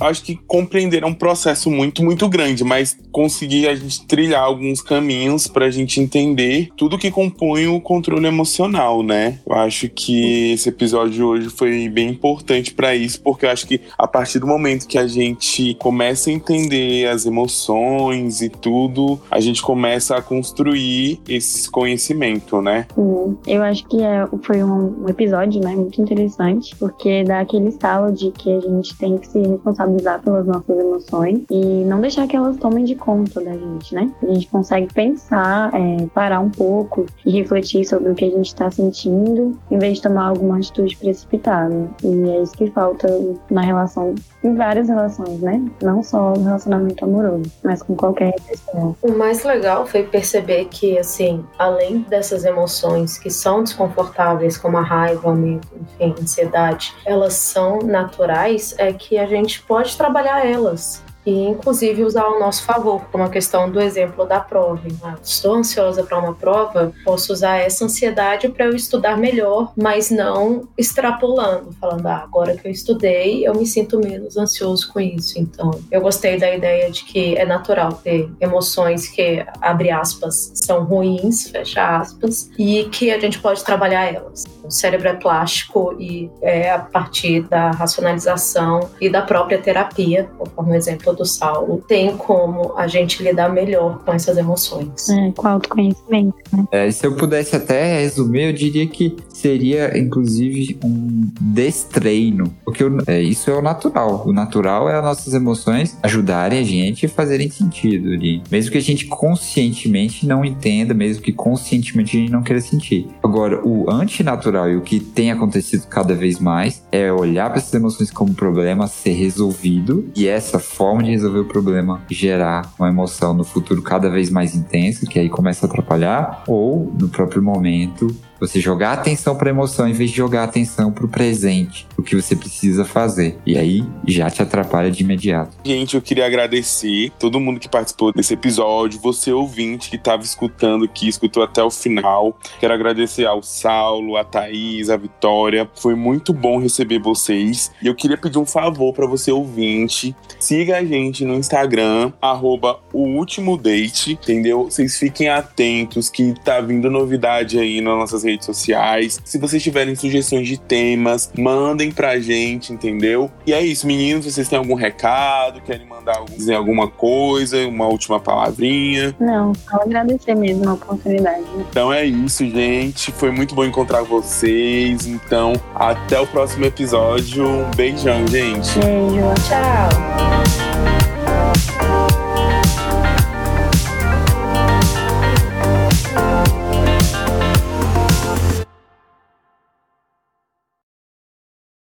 [0.00, 4.80] Acho que compreender é um processo muito, muito grande, mas conseguir a gente trilhar alguns
[4.80, 9.38] caminhos para a gente entender tudo que compõe o controle emocional, né?
[9.46, 13.66] Eu acho que esse episódio de hoje foi bem importante para isso, porque eu acho
[13.66, 19.20] que a partir do momento que a gente começa a entender as emoções e tudo,
[19.30, 22.86] a gente começa a construir esse conhecimento, né?
[22.94, 28.12] Sim, eu acho que é, foi um episódio, né, muito interessante, porque dá aquele estalo
[28.12, 32.36] de que a gente tem que se responsabilizar pelas nossas emoções e não deixar que
[32.36, 34.10] elas tomem de conta da gente, né?
[34.22, 38.46] A gente consegue pensar, é, parar um pouco e refletir sobre o que a gente
[38.46, 41.88] está sentindo, em vez de tomar alguma atitude precipitada.
[42.02, 43.08] E é isso que falta
[43.50, 45.64] na relação, em várias relações, né?
[45.80, 48.96] Não só no relacionamento amoroso, mas com qualquer pessoa.
[49.02, 54.82] O mais legal foi perceber que, assim, além dessas emoções que são desconfortáveis, como a
[54.82, 61.02] raiva, o medo, enfim, ansiedade, elas são naturais, é que a gente pode trabalhar elas
[61.28, 64.80] e inclusive usar ao nosso favor, como a questão do exemplo da prova.
[65.02, 70.10] Ah, estou ansiosa para uma prova, posso usar essa ansiedade para eu estudar melhor, mas
[70.10, 75.38] não extrapolando, falando, ah, agora que eu estudei, eu me sinto menos ansioso com isso.
[75.38, 80.84] Então, eu gostei da ideia de que é natural ter emoções que, abre aspas, são
[80.84, 84.44] ruins, fecha aspas, e que a gente pode trabalhar elas.
[84.64, 90.72] O cérebro é plástico e é a partir da racionalização e da própria terapia, conforme
[90.72, 95.08] o exemplo do Saulo, tem como a gente lidar melhor com essas emoções.
[95.08, 96.34] É, com autoconhecimento.
[96.52, 96.64] Né?
[96.70, 103.20] É, se eu pudesse até resumir, eu diria que seria inclusive um destreino, porque é,
[103.20, 104.24] isso é o natural.
[104.26, 108.42] O natural é as nossas emoções ajudarem a gente a fazerem sentido ali.
[108.50, 113.08] Mesmo que a gente conscientemente não entenda, mesmo que conscientemente a gente não queira sentir.
[113.22, 117.74] Agora, o antinatural e o que tem acontecido cada vez mais é olhar para essas
[117.74, 120.58] emoções como um problema ser resolvido e essa
[120.98, 125.18] forma de resolver o problema gerar uma emoção no futuro cada vez mais intensa, que
[125.18, 129.92] aí começa a atrapalhar, ou no próprio momento você jogar atenção para a emoção em
[129.92, 133.38] vez de jogar atenção para o presente, o que você precisa fazer.
[133.44, 135.56] E aí já te atrapalha de imediato.
[135.64, 140.88] Gente, eu queria agradecer todo mundo que participou desse episódio, você ouvinte que estava escutando,
[140.88, 142.38] que escutou até o final.
[142.60, 145.68] Quero agradecer ao Saulo, a Thaís, a Vitória.
[145.74, 147.72] Foi muito bom receber vocês.
[147.82, 150.14] E eu queria pedir um favor para você ouvinte.
[150.38, 154.64] Siga a gente no Instagram, arroba o último date, entendeu?
[154.64, 159.20] Vocês fiquem atentos que tá vindo novidade aí nas nossas redes sociais.
[159.24, 163.30] Se vocês tiverem sugestões de temas, mandem pra gente, entendeu?
[163.46, 164.26] E é isso, meninos.
[164.26, 165.60] Vocês têm algum recado?
[165.62, 167.66] Querem mandar dizer alguma coisa?
[167.66, 169.14] Uma última palavrinha?
[169.18, 171.44] Não, só agradecer mesmo a oportunidade.
[171.58, 173.12] Então é isso, gente.
[173.12, 175.06] Foi muito bom encontrar vocês.
[175.06, 177.46] Então, até o próximo episódio.
[177.48, 178.78] Um beijão, gente.
[178.78, 179.34] Beijo.
[179.48, 180.97] Tchau.